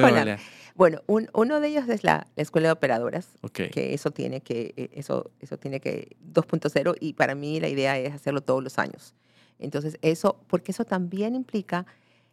Bueno, 0.75 1.01
un- 1.08 1.30
uno 1.34 1.60
de 1.60 1.67
ellos 1.67 1.88
es 1.89 2.04
la, 2.04 2.27
la 2.36 2.41
escuela 2.43 2.69
de 2.69 2.71
operadoras, 2.73 3.27
Ok, 3.41 3.60
que 3.71 3.93
eso 3.93 4.12
tiene 4.12 4.41
que, 4.41 4.73
eh, 4.77 4.89
eso, 4.93 5.30
eso 5.41 5.58
tiene 5.58 5.80
que 5.82 6.15
2.0 6.34 6.95
y 6.99 7.13
para 7.13 7.36
mí 7.36 7.60
la 7.60 7.67
idea 7.67 7.97
es 7.99 8.13
hacerlo 8.13 8.41
todos 8.41 8.63
los 8.63 8.80
años. 8.80 9.13
Entonces, 9.60 9.97
eso, 10.01 10.39
porque 10.47 10.71
eso 10.71 10.86
también 10.86 11.36
implica 11.36 11.86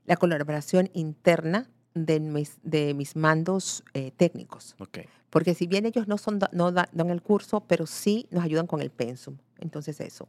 la 0.09 0.17
colaboración 0.17 0.91
interna 0.95 1.69
de 1.95 2.19
mis, 2.19 2.59
de 2.63 2.95
mis 2.95 3.15
mandos 3.15 3.85
eh, 3.95 4.11
técnicos. 4.17 4.75
ok. 4.81 4.99
Porque 5.31 5.55
si 5.55 5.67
bien 5.67 5.85
ellos 5.85 6.09
no, 6.09 6.17
son, 6.17 6.39
no 6.53 6.73
da- 6.73 6.89
dan 6.93 7.11
el 7.11 7.21
curso, 7.21 7.61
pero 7.61 7.87
sí 7.87 8.27
nos 8.31 8.43
ayudan 8.43 8.67
con 8.67 8.81
el 8.81 8.89
pensum. 8.91 9.37
Entonces, 9.59 10.01
eso. 10.01 10.27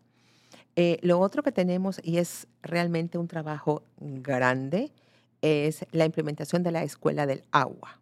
Eh, 0.75 0.99
lo 1.01 1.19
otro 1.21 1.41
que 1.41 1.53
tenemos, 1.53 2.01
y 2.03 2.17
es 2.17 2.47
realmente 2.61 3.17
un 3.17 3.27
trabajo 3.29 3.81
grande, 3.99 4.91
es 5.41 5.85
la 5.91 6.05
implementación 6.05 6.63
de 6.63 6.71
la 6.71 6.83
escuela 6.83 7.25
del 7.25 7.43
agua. 7.51 8.01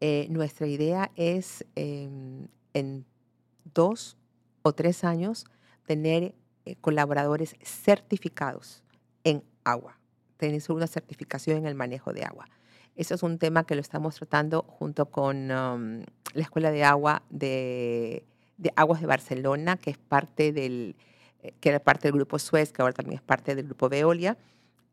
Eh, 0.00 0.26
nuestra 0.28 0.66
idea 0.66 1.12
es 1.14 1.64
em, 1.76 2.48
en 2.72 3.04
dos 3.72 4.16
o 4.62 4.72
tres 4.72 5.04
años 5.04 5.44
tener 5.86 6.34
eh, 6.64 6.74
colaboradores 6.80 7.54
certificados 7.62 8.82
en 9.22 9.44
agua, 9.62 9.98
tener 10.36 10.62
una 10.68 10.86
certificación 10.86 11.58
en 11.58 11.66
el 11.66 11.74
manejo 11.74 12.12
de 12.12 12.24
agua. 12.24 12.46
Eso 12.96 13.14
es 13.14 13.22
un 13.22 13.38
tema 13.38 13.64
que 13.64 13.74
lo 13.74 13.80
estamos 13.80 14.14
tratando 14.14 14.62
junto 14.62 15.06
con 15.06 15.50
um, 15.50 16.02
la 16.32 16.42
Escuela 16.42 16.70
de 16.70 16.84
Agua 16.84 17.22
de, 17.30 18.24
de 18.56 18.72
Aguas 18.76 19.00
de 19.00 19.06
Barcelona, 19.06 19.76
que 19.76 19.90
es 19.90 19.98
parte 19.98 20.52
del, 20.52 20.94
eh, 21.42 21.52
que 21.60 21.70
era 21.70 21.80
parte 21.80 22.08
del 22.08 22.14
grupo 22.14 22.38
Suez, 22.38 22.72
que 22.72 22.82
ahora 22.82 22.94
también 22.94 23.16
es 23.16 23.22
parte 23.22 23.54
del 23.54 23.66
grupo 23.66 23.88
Veolia, 23.88 24.36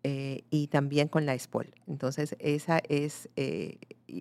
eh, 0.03 0.43
y 0.49 0.67
también 0.67 1.07
con 1.07 1.27
la 1.27 1.35
ESPOL. 1.35 1.75
Entonces, 1.87 2.35
esa 2.39 2.79
es, 2.89 3.29
eh, 3.35 3.77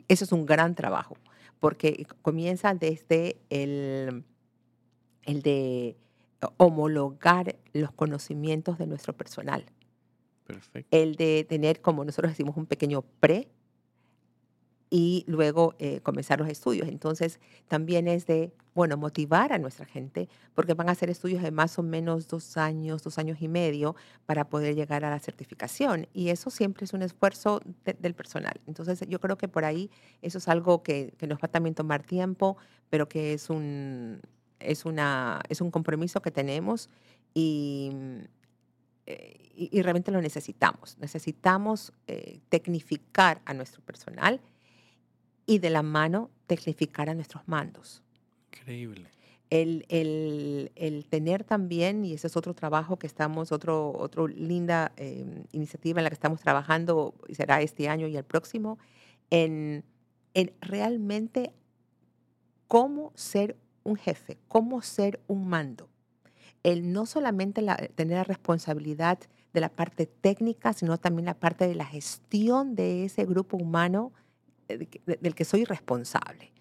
eso 0.09 0.24
es 0.24 0.33
un 0.33 0.44
gran 0.44 0.74
trabajo, 0.74 1.16
porque 1.59 2.06
comienza 2.20 2.74
desde 2.74 3.38
el, 3.48 4.24
el 5.22 5.40
de 5.40 5.96
homologar 6.59 7.56
los 7.72 7.92
conocimientos 7.92 8.76
de 8.76 8.87
nuestro 8.87 9.14
personal, 9.14 9.64
El 10.90 11.16
de 11.16 11.44
tener, 11.48 11.80
como 11.80 12.04
nosotros 12.04 12.32
decimos, 12.32 12.56
un 12.56 12.66
pequeño 12.66 13.02
pre 13.20 13.48
y 14.92 15.24
luego 15.28 15.74
eh, 15.78 16.00
comenzar 16.00 16.40
los 16.40 16.48
estudios. 16.48 16.88
Entonces, 16.88 17.38
también 17.68 18.08
es 18.08 18.26
de, 18.26 18.52
bueno, 18.74 18.96
motivar 18.96 19.52
a 19.52 19.58
nuestra 19.58 19.86
gente, 19.86 20.28
porque 20.52 20.74
van 20.74 20.88
a 20.88 20.92
hacer 20.92 21.10
estudios 21.10 21.42
de 21.44 21.52
más 21.52 21.78
o 21.78 21.84
menos 21.84 22.26
dos 22.26 22.56
años, 22.56 23.04
dos 23.04 23.16
años 23.18 23.40
y 23.40 23.46
medio 23.46 23.94
para 24.26 24.48
poder 24.48 24.74
llegar 24.74 25.04
a 25.04 25.10
la 25.10 25.20
certificación. 25.20 26.08
Y 26.12 26.30
eso 26.30 26.50
siempre 26.50 26.84
es 26.86 26.92
un 26.92 27.02
esfuerzo 27.02 27.60
de- 27.84 27.92
del 27.94 28.14
personal. 28.14 28.60
Entonces, 28.66 29.00
yo 29.08 29.20
creo 29.20 29.38
que 29.38 29.46
por 29.46 29.64
ahí 29.64 29.90
eso 30.22 30.38
es 30.38 30.48
algo 30.48 30.82
que, 30.82 31.14
que 31.18 31.28
nos 31.28 31.38
va 31.38 31.46
a 31.46 31.48
también 31.52 31.76
tomar 31.76 32.02
tiempo, 32.02 32.56
pero 32.88 33.08
que 33.08 33.32
es 33.32 33.48
un, 33.48 34.20
es 34.58 34.84
una, 34.84 35.40
es 35.48 35.60
un 35.60 35.70
compromiso 35.70 36.20
que 36.20 36.32
tenemos 36.32 36.88
y, 37.32 37.92
eh, 39.11 39.51
y, 39.55 39.77
y 39.77 39.83
realmente 39.83 40.11
lo 40.11 40.20
necesitamos. 40.20 40.96
Necesitamos 40.99 41.92
eh, 42.07 42.40
tecnificar 42.49 43.40
a 43.44 43.53
nuestro 43.55 43.83
personal 43.83 44.40
y 45.46 45.59
de 45.59 45.70
la 45.70 45.83
mano 45.83 46.31
tecnificar 46.46 47.11
a 47.11 47.14
nuestros 47.14 47.46
mandos. 47.49 48.03
Increíble. 48.53 49.09
El, 49.51 49.85
el- 49.88 50.70
el 50.77 51.07
tener 51.07 51.42
también, 51.44 52.05
y 52.05 52.12
ese 52.12 52.29
es 52.29 52.37
otro 52.37 52.55
trabajo 52.55 52.99
que 53.01 53.09
estamos, 53.09 53.51
otro, 53.51 53.92
otro 53.99 54.29
linda 54.29 54.92
eh, 54.96 55.44
iniciativa 55.53 55.99
en 56.01 56.05
la 56.05 56.11
que 56.11 56.14
estamos 56.14 56.40
trabajando, 56.40 57.14
y 57.27 57.35
será 57.35 57.61
este 57.61 57.88
año 57.88 58.07
y 58.07 58.16
el 58.16 58.23
próximo, 58.25 58.79
en, 59.31 59.83
en 60.35 60.53
realmente 60.61 61.53
cómo 62.68 63.11
ser 63.16 63.57
un 63.83 63.96
jefe, 63.96 64.38
cómo 64.46 64.83
ser 64.83 65.18
un 65.27 65.49
mando. 65.49 65.88
El 66.62 66.92
no 66.92 67.07
solamente 67.07 67.62
la- 67.62 67.77
tener 67.94 68.18
la 68.18 68.25
responsabilidad 68.25 69.18
de 69.53 69.61
la 69.61 69.68
parte 69.70 70.07
técnica, 70.07 70.73
sino 70.73 70.99
también 70.99 71.27
la 71.27 71.35
parte 71.35 71.66
de 71.66 71.75
la 71.75 71.87
gestión 71.87 72.75
de 72.75 73.05
ese 73.05 73.25
grupo 73.25 73.57
humano 73.57 74.12
eh, 74.68 74.79
de 75.07 75.16
del 75.20 75.35
que 75.35 75.44
soy 75.44 75.64
responsable. 75.64 76.53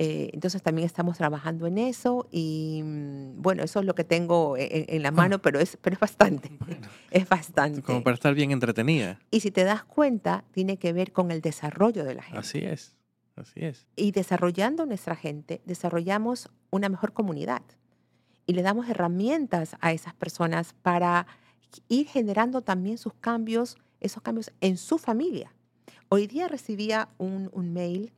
Eh, 0.00 0.30
entonces 0.32 0.60
también 0.60 0.86
estamos 0.86 1.16
trabajando 1.18 1.68
en 1.68 1.78
eso 1.78 2.26
y 2.32 2.80
mm, 2.82 3.40
bueno, 3.40 3.62
eso 3.62 3.78
es 3.78 3.86
lo 3.86 3.94
que 3.94 4.02
tengo 4.02 4.56
en, 4.56 4.66
en- 4.70 4.84
en 4.88 5.02
la 5.02 5.12
mano, 5.12 5.40
pero 5.40 5.60
es, 5.60 5.76
pero 5.80 5.94
es 5.94 6.00
bastante, 6.00 6.50
Bueno, 6.66 6.88
es 7.12 7.28
bastante. 7.28 7.80
como 7.82 8.02
para 8.02 8.14
estar 8.14 8.34
bien 8.34 8.50
entretenida. 8.50 9.20
Y 9.30 9.38
si 9.40 9.52
te 9.52 9.62
das 9.62 9.84
cuenta, 9.84 10.42
tiene 10.50 10.78
que 10.78 10.92
ver 10.92 11.12
con 11.12 11.30
el 11.30 11.40
desarrollo 11.42 12.02
de 12.04 12.14
la 12.16 12.22
gente. 12.24 12.38
Así 12.40 12.58
es, 12.64 12.96
así 13.36 13.60
es. 13.64 13.86
Y 13.94 14.10
desarrollando 14.10 14.84
nuestra 14.84 15.14
gente, 15.14 15.60
desarrollamos 15.64 16.50
una 16.70 16.88
mejor 16.88 17.12
comunidad. 17.12 17.62
Y 18.46 18.52
le 18.52 18.62
damos 18.62 18.88
herramientas 18.88 19.76
a 19.80 19.92
esas 19.92 20.14
personas 20.14 20.74
para 20.82 21.26
ir 21.88 22.06
generando 22.06 22.62
también 22.62 22.98
sus 22.98 23.14
cambios, 23.14 23.76
esos 24.00 24.22
cambios 24.22 24.52
en 24.60 24.76
su 24.76 24.98
familia. 24.98 25.52
Hoy 26.08 26.26
día 26.26 26.46
recibía 26.48 27.08
un, 27.18 27.50
un 27.52 27.72
mail 27.72 28.12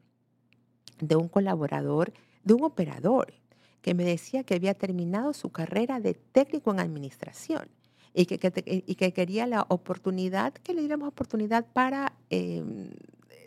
de 1.01 1.17
un 1.17 1.29
colaborador, 1.29 2.13
de 2.45 2.55
un 2.55 2.65
operador, 2.65 3.35
que 3.83 3.95
me 3.95 4.05
decía 4.05 4.43
que 4.43 4.55
había 4.55 4.75
terminado 4.75 5.33
su 5.33 5.51
carrera 5.51 6.01
de 6.01 6.15
técnico 6.15 6.73
en 6.73 6.81
administración 6.81 7.69
y 8.13 8.27
que, 8.27 8.39
te- 8.39 8.65
y 8.87 8.95
que 8.97 9.13
quería 9.13 9.47
la 9.47 9.65
oportunidad, 9.69 10.53
que 10.55 10.75
le 10.75 10.81
diéramos 10.81 11.07
oportunidad 11.09 11.65
para 11.73 12.13
em, 12.31 12.91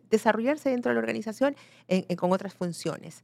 desarrollarse 0.10 0.70
dentro 0.70 0.92
de 0.92 0.96
la 0.96 1.00
organización 1.02 1.56
en- 1.88 2.16
con 2.16 2.32
otras 2.32 2.54
funciones. 2.54 3.24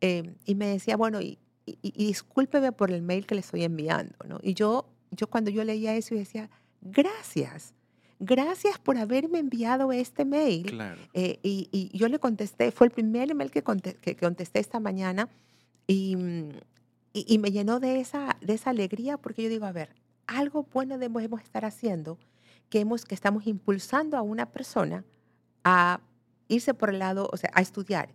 Em, 0.00 0.34
y 0.46 0.54
me 0.54 0.66
decía, 0.68 0.96
bueno, 0.96 1.20
y, 1.20 1.38
y- 1.82 1.92
y 2.02 2.06
discúlpeme 2.06 2.72
por 2.72 2.90
el 2.90 3.02
mail 3.02 3.26
que 3.26 3.34
le 3.34 3.40
estoy 3.40 3.64
enviando, 3.64 4.14
¿no? 4.26 4.38
Y 4.42 4.54
yo, 4.54 4.86
yo 5.10 5.26
cuando 5.28 5.50
yo 5.50 5.64
leía 5.64 5.94
eso, 5.96 6.14
yo 6.14 6.18
decía, 6.20 6.50
gracias, 6.82 7.74
gracias 8.18 8.78
por 8.78 8.96
haberme 8.98 9.38
enviado 9.38 9.92
este 9.92 10.24
mail. 10.24 10.66
Claro. 10.66 11.00
Eh, 11.14 11.38
y, 11.42 11.68
y 11.72 11.96
yo 11.96 12.08
le 12.08 12.18
contesté, 12.18 12.70
fue 12.70 12.86
el 12.86 12.92
primer 12.92 13.30
email 13.30 13.50
que, 13.50 13.62
conte- 13.64 13.94
que 13.96 14.16
contesté 14.16 14.60
esta 14.60 14.80
mañana 14.80 15.28
y, 15.86 16.16
mm, 16.16 16.48
y- 17.12 17.24
y 17.34 17.38
me 17.38 17.50
llenó 17.50 17.80
de 17.80 18.00
esa, 18.00 18.36
de 18.40 18.54
esa 18.54 18.70
alegría 18.70 19.16
porque 19.16 19.42
yo 19.42 19.48
digo, 19.48 19.66
a 19.66 19.72
ver, 19.72 19.94
algo 20.26 20.66
bueno 20.72 20.98
debemos 20.98 21.42
estar 21.42 21.64
haciendo, 21.64 22.18
que, 22.68 22.80
hemos, 22.80 23.04
que 23.04 23.14
estamos 23.16 23.46
impulsando 23.46 24.16
a 24.16 24.22
una 24.22 24.46
persona 24.46 25.04
a 25.64 26.00
irse 26.46 26.72
por 26.74 26.90
el 26.90 26.98
lado, 27.00 27.28
o 27.32 27.36
sea, 27.36 27.50
a 27.54 27.60
estudiar, 27.60 28.10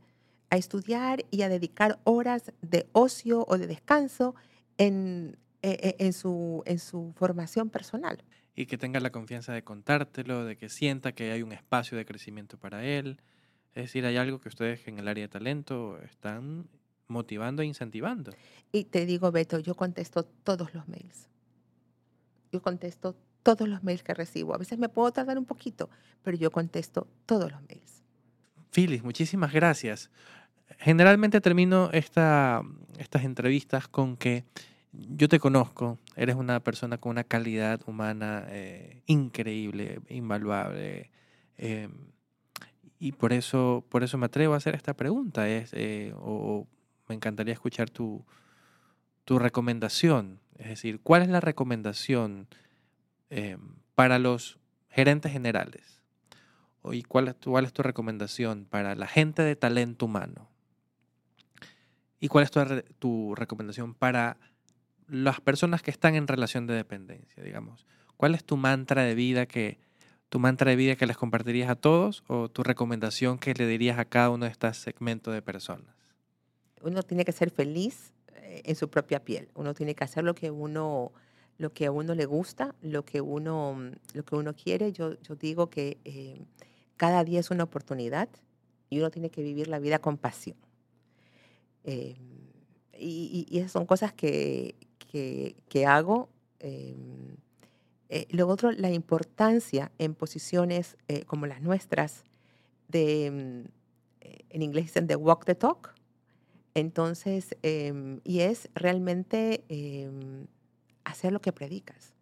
a 0.50 0.58
estudiar 0.58 1.26
y 1.32 1.42
a 1.42 1.50
dedicar 1.50 2.00
horas 2.04 2.52
de 2.62 2.88
ocio 2.92 3.46
o 3.48 3.58
de 3.58 3.68
descanso 3.68 4.36
en, 4.78 5.38
e- 5.62 5.96
e- 6.00 6.06
en, 6.06 6.14
su, 6.14 6.64
en 6.66 6.80
su 6.80 7.14
formación 7.16 7.70
personal. 7.70 8.24
Y 8.56 8.68
que 8.68 8.78
tenga 8.78 9.00
la 9.00 9.12
confianza 9.12 9.54
de 9.54 9.64
contártelo, 9.64 10.46
de 10.46 10.56
que 10.56 10.70
sienta 10.70 11.12
que 11.14 11.32
hay 11.32 11.42
un 11.42 11.52
espacio 11.52 11.98
de 11.98 12.06
crecimiento 12.06 12.58
para 12.58 12.86
él. 12.86 13.20
Es 13.74 13.84
decir, 13.86 14.06
hay 14.06 14.16
algo 14.18 14.40
que 14.40 14.48
ustedes 14.48 14.88
en 14.88 15.00
el 15.00 15.08
área 15.08 15.24
de 15.24 15.28
talento 15.28 16.00
están 16.04 16.68
motivando 17.08 17.62
e 17.62 17.66
incentivando. 17.66 18.32
Y 18.72 18.86
te 18.86 19.06
digo, 19.06 19.32
Beto, 19.32 19.60
yo 19.60 19.76
contesto 19.76 20.24
todos 20.24 20.74
los 20.74 20.88
mails. 20.88 21.28
Yo 22.52 22.62
contesto 22.62 23.16
todos 23.44 23.68
los 23.68 23.84
mails 23.84 24.04
que 24.04 24.14
recibo. 24.14 24.56
A 24.56 24.58
veces 24.58 24.80
me 24.80 24.90
puedo 24.90 25.12
tardar 25.12 25.38
un 25.38 25.46
poquito, 25.46 25.90
pero 26.24 26.38
yo 26.38 26.50
contesto 26.52 27.08
todos 27.26 27.52
los 27.52 27.62
mails. 27.64 27.95
Phyllis, 28.76 29.04
muchísimas 29.04 29.54
gracias. 29.54 30.10
Generalmente 30.80 31.40
termino 31.40 31.90
esta, 31.94 32.62
estas 32.98 33.24
entrevistas 33.24 33.88
con 33.88 34.18
que 34.18 34.44
yo 34.92 35.30
te 35.30 35.40
conozco, 35.40 35.98
eres 36.16 36.36
una 36.36 36.60
persona 36.60 36.98
con 36.98 37.12
una 37.12 37.24
calidad 37.24 37.80
humana 37.88 38.46
eh, 38.50 39.02
increíble, 39.06 40.02
invaluable. 40.10 41.12
eh, 41.58 41.90
y 43.00 43.12
por 43.12 43.34
eso, 43.34 43.86
por 43.90 44.04
eso 44.04 44.18
me 44.18 44.26
atrevo 44.26 44.54
a 44.54 44.58
hacer 44.58 44.76
esta 44.76 44.94
pregunta. 44.94 45.48
Es, 45.48 45.72
eh, 45.74 46.14
o 46.18 46.68
me 47.08 47.16
encantaría 47.16 47.54
escuchar 47.54 47.90
tu, 47.90 48.26
tu 49.26 49.38
recomendación. 49.38 50.40
Es 50.58 50.70
decir, 50.70 51.00
¿cuál 51.02 51.22
es 51.22 51.30
la 51.30 51.42
recomendación 51.42 52.48
eh, 53.30 53.58
para 53.96 54.18
los 54.18 54.60
gerentes 54.90 55.32
generales? 55.32 55.95
¿Y 56.92 57.04
cuál 57.04 57.28
es, 57.28 57.36
tu, 57.38 57.82
recomendación 57.82 58.66
para 58.66 58.96
la 58.96 59.08
gente 59.08 59.42
de 59.42 59.56
talento 59.56 60.06
humano? 60.06 60.50
¿Y 62.20 62.28
cuál 62.28 62.44
es 62.44 62.52
tu, 62.52 62.60
tu 63.00 63.36
recomendación 63.36 63.94
para 63.94 64.38
las 65.08 65.42
personas 65.42 65.82
que 65.82 65.92
están 65.92 66.16
en 66.16 66.28
relación 66.28 66.68
de 66.68 66.74
dependencia, 66.74 67.44
digamos? 67.44 67.86
¿Cuál 68.18 68.36
es 68.36 68.44
tu 68.44 68.58
mantra 68.58 69.04
de 69.04 69.16
vida 69.16 69.46
que 69.46 69.80
tu 70.30 70.40
mantra 70.40 70.70
de 70.72 70.76
vida 70.76 70.96
que 70.96 71.06
les 71.06 71.18
compartirías 71.18 71.70
a 71.70 71.76
todos 71.76 72.24
o 72.28 72.50
tu 72.50 72.64
recomendación 72.64 73.38
que 73.38 73.54
le 73.54 73.68
dirías 73.68 74.00
a 74.00 74.06
cada 74.06 74.30
uno 74.30 74.46
de 74.46 74.52
estos 74.52 74.78
segmentos 74.78 75.34
de 75.34 75.42
personas? 75.42 75.96
Uno 76.82 77.04
tiene 77.04 77.26
que 77.26 77.32
ser 77.32 77.52
feliz 77.52 78.14
eh, 78.34 78.62
en 78.66 78.76
su 78.76 78.90
propia 78.90 79.24
piel. 79.24 79.50
Uno 79.56 79.74
tiene 79.74 79.96
que 79.96 80.04
hacer 80.04 80.24
lo 80.24 80.36
que 80.36 80.52
uno, 80.52 81.12
lo 81.58 81.72
que 81.72 81.86
a 81.86 81.92
uno 81.92 82.16
le 82.16 82.26
gusta, 82.26 82.76
lo 82.82 83.06
que 83.06 83.22
uno, 83.22 83.92
lo 84.14 84.24
que 84.24 84.36
uno 84.36 84.54
quiere. 84.54 84.92
Yo, 84.92 85.20
yo 85.22 85.36
digo 85.36 85.70
que 85.70 86.00
eh, 86.06 86.46
cada 86.98 87.24
día 87.24 87.40
es 87.40 87.52
una 87.52 87.64
oportunidad 87.64 88.30
y 88.90 89.00
uno 89.00 89.12
tiene 89.12 89.30
que 89.30 89.44
vivir 89.44 89.68
la 89.68 89.80
vida 89.80 90.00
con 90.00 90.18
pasión. 90.18 90.58
Eh, 91.84 92.16
y, 92.98 93.48
esas 93.52 93.72
son 93.72 93.86
cosas 93.86 94.14
que, 94.14 94.76
que, 95.70 95.86
hago. 95.86 96.30
eh, 96.60 96.96
eh, 98.10 98.28
lo 98.30 98.48
otro, 98.48 98.72
la 98.72 98.92
importancia 98.92 99.92
en 99.98 100.14
posiciones 100.14 100.98
eh, 101.08 101.26
como 101.26 101.48
las 101.48 101.62
nuestras, 101.62 102.24
de, 102.88 103.66
eh, 104.22 104.46
en 104.50 104.62
inglés 104.62 104.86
dicen 104.86 105.08
de 105.08 105.16
walk 105.16 105.46
the 105.46 105.56
talk. 105.56 105.94
Entonces, 106.76 107.56
em, 107.64 108.20
y 108.24 108.42
es 108.42 108.70
realmente 108.76 109.64
em, 109.70 110.48
hacer 111.04 111.32
lo 111.32 111.42
que 111.42 111.52
predicas. 111.52 112.15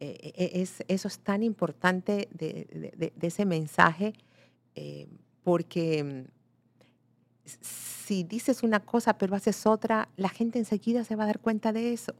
Eh, 0.00 0.32
e- 0.36 0.44
e- 0.58 0.62
es, 0.62 0.84
eso 0.88 1.08
es 1.08 1.18
tan 1.18 1.42
importante 1.42 2.28
de, 2.32 3.12
ese 3.20 3.44
mensaje, 3.44 4.12
eh, 4.76 5.08
porque 5.42 6.26
s- 7.44 7.58
si 7.60 8.22
dices 8.24 8.62
una 8.62 8.80
cosa 8.80 9.18
pero 9.18 9.34
haces 9.34 9.66
otra, 9.66 10.08
la 10.16 10.28
gente 10.28 10.58
enseguida 10.58 11.04
se 11.04 11.16
va 11.16 11.24
a 11.24 11.26
dar 11.26 11.40
cuenta 11.40 11.72
de 11.72 11.92
eso. 11.92 12.14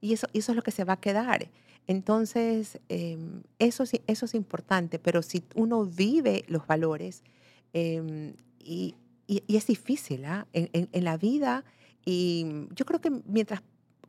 Y 0.00 0.12
eso, 0.14 0.26
eso 0.32 0.52
es 0.52 0.56
lo 0.56 0.62
que 0.62 0.70
se 0.70 0.84
va 0.84 0.94
a 0.94 1.00
quedar. 1.00 1.48
Entonces, 1.86 2.80
em, 2.88 3.42
eso, 3.58 3.84
eso 4.06 4.24
es 4.24 4.34
importante, 4.34 4.98
pero 4.98 5.22
si 5.22 5.44
uno 5.54 5.84
vive 5.84 6.44
los 6.48 6.66
valores, 6.66 7.22
em, 7.72 8.34
y, 8.58 8.94
y- 9.26 9.42
es 9.56 9.66
difícil 9.66 10.24
¿ah? 10.24 10.46
en- 10.52 10.88
en 10.92 11.04
la 11.04 11.16
vida, 11.16 11.64
y 12.04 12.46
yo 12.74 12.84
creo 12.84 13.00
que 13.00 13.10
mientras, 13.26 13.62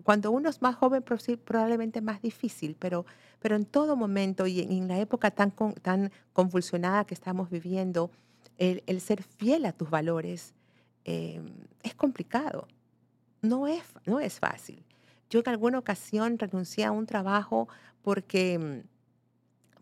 cuando 0.03 0.31
uno 0.31 0.49
es 0.49 0.61
más 0.61 0.75
joven, 0.75 1.03
probablemente 1.43 2.01
más 2.01 2.21
difícil, 2.21 2.75
pero, 2.77 3.05
pero 3.39 3.55
en 3.55 3.65
todo 3.65 3.95
momento 3.95 4.45
y 4.47 4.59
en, 4.61 4.87
la 4.87 4.99
época 4.99 5.31
tan, 5.31 5.49
con- 5.51 5.73
tan 5.73 6.11
convulsionada 6.33 7.05
que 7.05 7.13
estamos 7.13 7.49
viviendo, 7.49 8.11
el, 8.57 8.83
el 8.85 9.01
ser 9.01 9.23
fiel 9.23 9.65
a 9.65 9.71
tus 9.71 9.89
valores 9.89 10.53
em, 11.05 11.53
es 11.81 11.95
complicado. 11.95 12.67
No 13.41 13.67
es, 13.67 13.83
no 14.05 14.19
es 14.19 14.39
fácil. 14.39 14.83
Yo 15.29 15.39
en 15.39 15.49
alguna 15.49 15.79
ocasión 15.79 16.37
renuncié 16.37 16.85
a 16.85 16.91
un 16.91 17.05
trabajo 17.05 17.67
porque, 18.03 18.59
mm, 18.59 18.87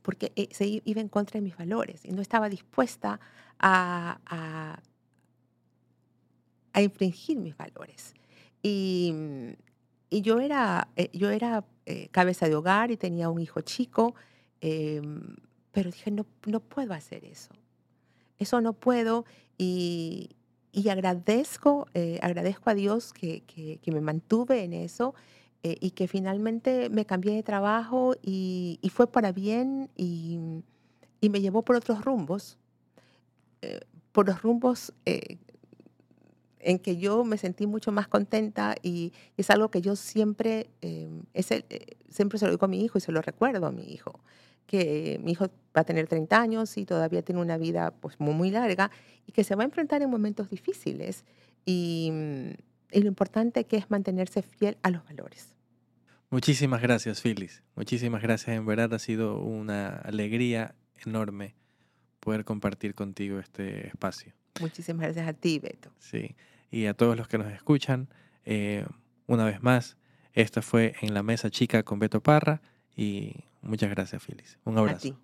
porque 0.01 0.31
eh, 0.35 0.49
se 0.51 0.81
iba 0.83 1.01
en 1.01 1.09
contra 1.09 1.39
de 1.39 1.43
mis 1.43 1.57
valores 1.57 2.05
y 2.05 2.11
no 2.11 2.21
estaba 2.21 2.47
dispuesta 2.49 3.19
a, 3.59 4.19
a, 4.25 4.79
a 6.73 6.81
infringir 6.81 7.37
mis 7.37 7.55
valores. 7.57 8.13
Y, 8.63 9.11
mm, 9.13 9.70
y 10.11 10.21
yo 10.21 10.39
era, 10.41 10.89
eh, 10.97 11.09
yo 11.13 11.31
era 11.31 11.65
eh, 11.87 12.09
cabeza 12.11 12.47
de 12.49 12.55
hogar 12.55 12.91
y 12.91 12.97
tenía 12.97 13.29
un 13.29 13.41
hijo 13.41 13.61
chico, 13.61 14.15
em, 14.61 15.37
pero 15.71 15.91
dije, 15.91 16.11
no, 16.11 16.27
no 16.47 16.59
puedo 16.61 16.93
hacer 16.93 17.25
eso. 17.25 17.51
Eso 18.39 18.61
no 18.61 18.73
puedo 18.73 19.25
y, 19.57 20.31
y 20.71 20.89
agradezco, 20.89 21.87
eh, 21.93 22.19
agradezco 22.23 22.69
a 22.69 22.75
Dios 22.75 23.13
que, 23.13 23.41
que- 23.45 23.79
me 23.91 24.01
mantuve 24.01 24.63
en 24.63 24.73
eso 24.73 25.15
y 25.63 25.91
que 25.91 26.07
finalmente 26.07 26.89
me 26.89 27.05
cambié 27.05 27.35
de 27.35 27.43
trabajo 27.43 28.15
y, 28.23 28.79
y 28.81 28.89
fue 28.89 29.05
para 29.11 29.31
bien 29.31 29.91
y, 29.95 30.39
y 31.21 31.29
me 31.29 31.41
llevó 31.41 31.61
por 31.63 31.75
otros 31.75 32.03
rumbos, 32.03 32.57
por 34.11 34.27
los 34.27 34.41
rumbos 34.41 34.93
en 36.63 36.79
que 36.79 36.97
yo 36.97 37.23
me 37.23 37.37
sentí 37.37 37.67
mucho 37.67 37.91
más 37.91 38.07
contenta 38.07 38.75
y 38.81 39.13
es 39.37 39.49
algo 39.49 39.69
que 39.71 39.81
yo 39.81 39.95
siempre, 39.95 40.69
eh, 40.81 41.09
es 41.33 41.51
el- 41.51 41.65
eh, 41.69 41.97
siempre 42.09 42.37
se 42.39 42.45
lo 42.45 42.51
digo 42.51 42.65
a 42.65 42.69
mi 42.69 42.83
hijo 42.83 42.97
y 42.97 43.01
se 43.01 43.11
lo 43.11 43.21
recuerdo 43.21 43.65
a 43.67 43.71
mi 43.71 43.91
hijo, 43.93 44.19
que 44.67 45.19
mi 45.23 45.31
hijo 45.33 45.47
va 45.75 45.81
a 45.81 45.83
tener 45.83 46.07
30 46.07 46.39
años 46.41 46.77
y 46.77 46.85
todavía 46.85 47.21
tiene 47.23 47.41
una 47.41 47.57
vida 47.57 47.91
pues, 47.91 48.19
muy, 48.19 48.33
muy 48.33 48.51
larga 48.51 48.89
y 49.27 49.31
que 49.31 49.43
se 49.43 49.55
va 49.55 49.63
a 49.63 49.65
enfrentar 49.65 50.01
en 50.01 50.09
momentos 50.09 50.49
difíciles 50.49 51.25
y, 51.65 52.09
mm, 52.11 52.49
y 52.93 53.01
lo 53.01 53.07
importante 53.07 53.65
que 53.65 53.77
es 53.77 53.89
mantenerse 53.91 54.41
fiel 54.41 54.77
a 54.83 54.89
los 54.91 55.03
valores. 55.05 55.55
Muchísimas 56.29 56.81
gracias, 56.81 57.21
Phyllis. 57.21 57.61
Muchísimas 57.75 58.21
gracias. 58.21 58.55
En 58.55 58.65
verdad 58.65 58.93
ha 58.93 58.99
sido 58.99 59.41
una 59.41 59.89
alegría 59.97 60.75
enorme 61.05 61.55
poder 62.21 62.45
compartir 62.45 62.93
contigo 62.95 63.39
este 63.39 63.87
espacio. 63.87 64.33
Muchísimas 64.61 65.01
gracias 65.07 65.27
a 65.27 65.33
ti, 65.33 65.59
Beto. 65.59 65.91
Sí. 65.99 66.35
Y 66.71 66.85
a 66.85 66.93
todos 66.93 67.17
los 67.17 67.27
que 67.27 67.37
nos 67.37 67.51
escuchan, 67.51 68.07
eh, 68.45 68.85
una 69.27 69.45
vez 69.45 69.61
más, 69.61 69.97
esta 70.33 70.61
fue 70.61 70.95
En 71.01 71.13
la 71.13 71.21
Mesa 71.21 71.49
Chica 71.49 71.83
con 71.83 71.99
Beto 71.99 72.21
Parra 72.21 72.61
y 72.95 73.35
muchas 73.61 73.89
gracias, 73.89 74.23
Phyllis. 74.25 74.57
Un 74.63 74.77
abrazo. 74.77 75.19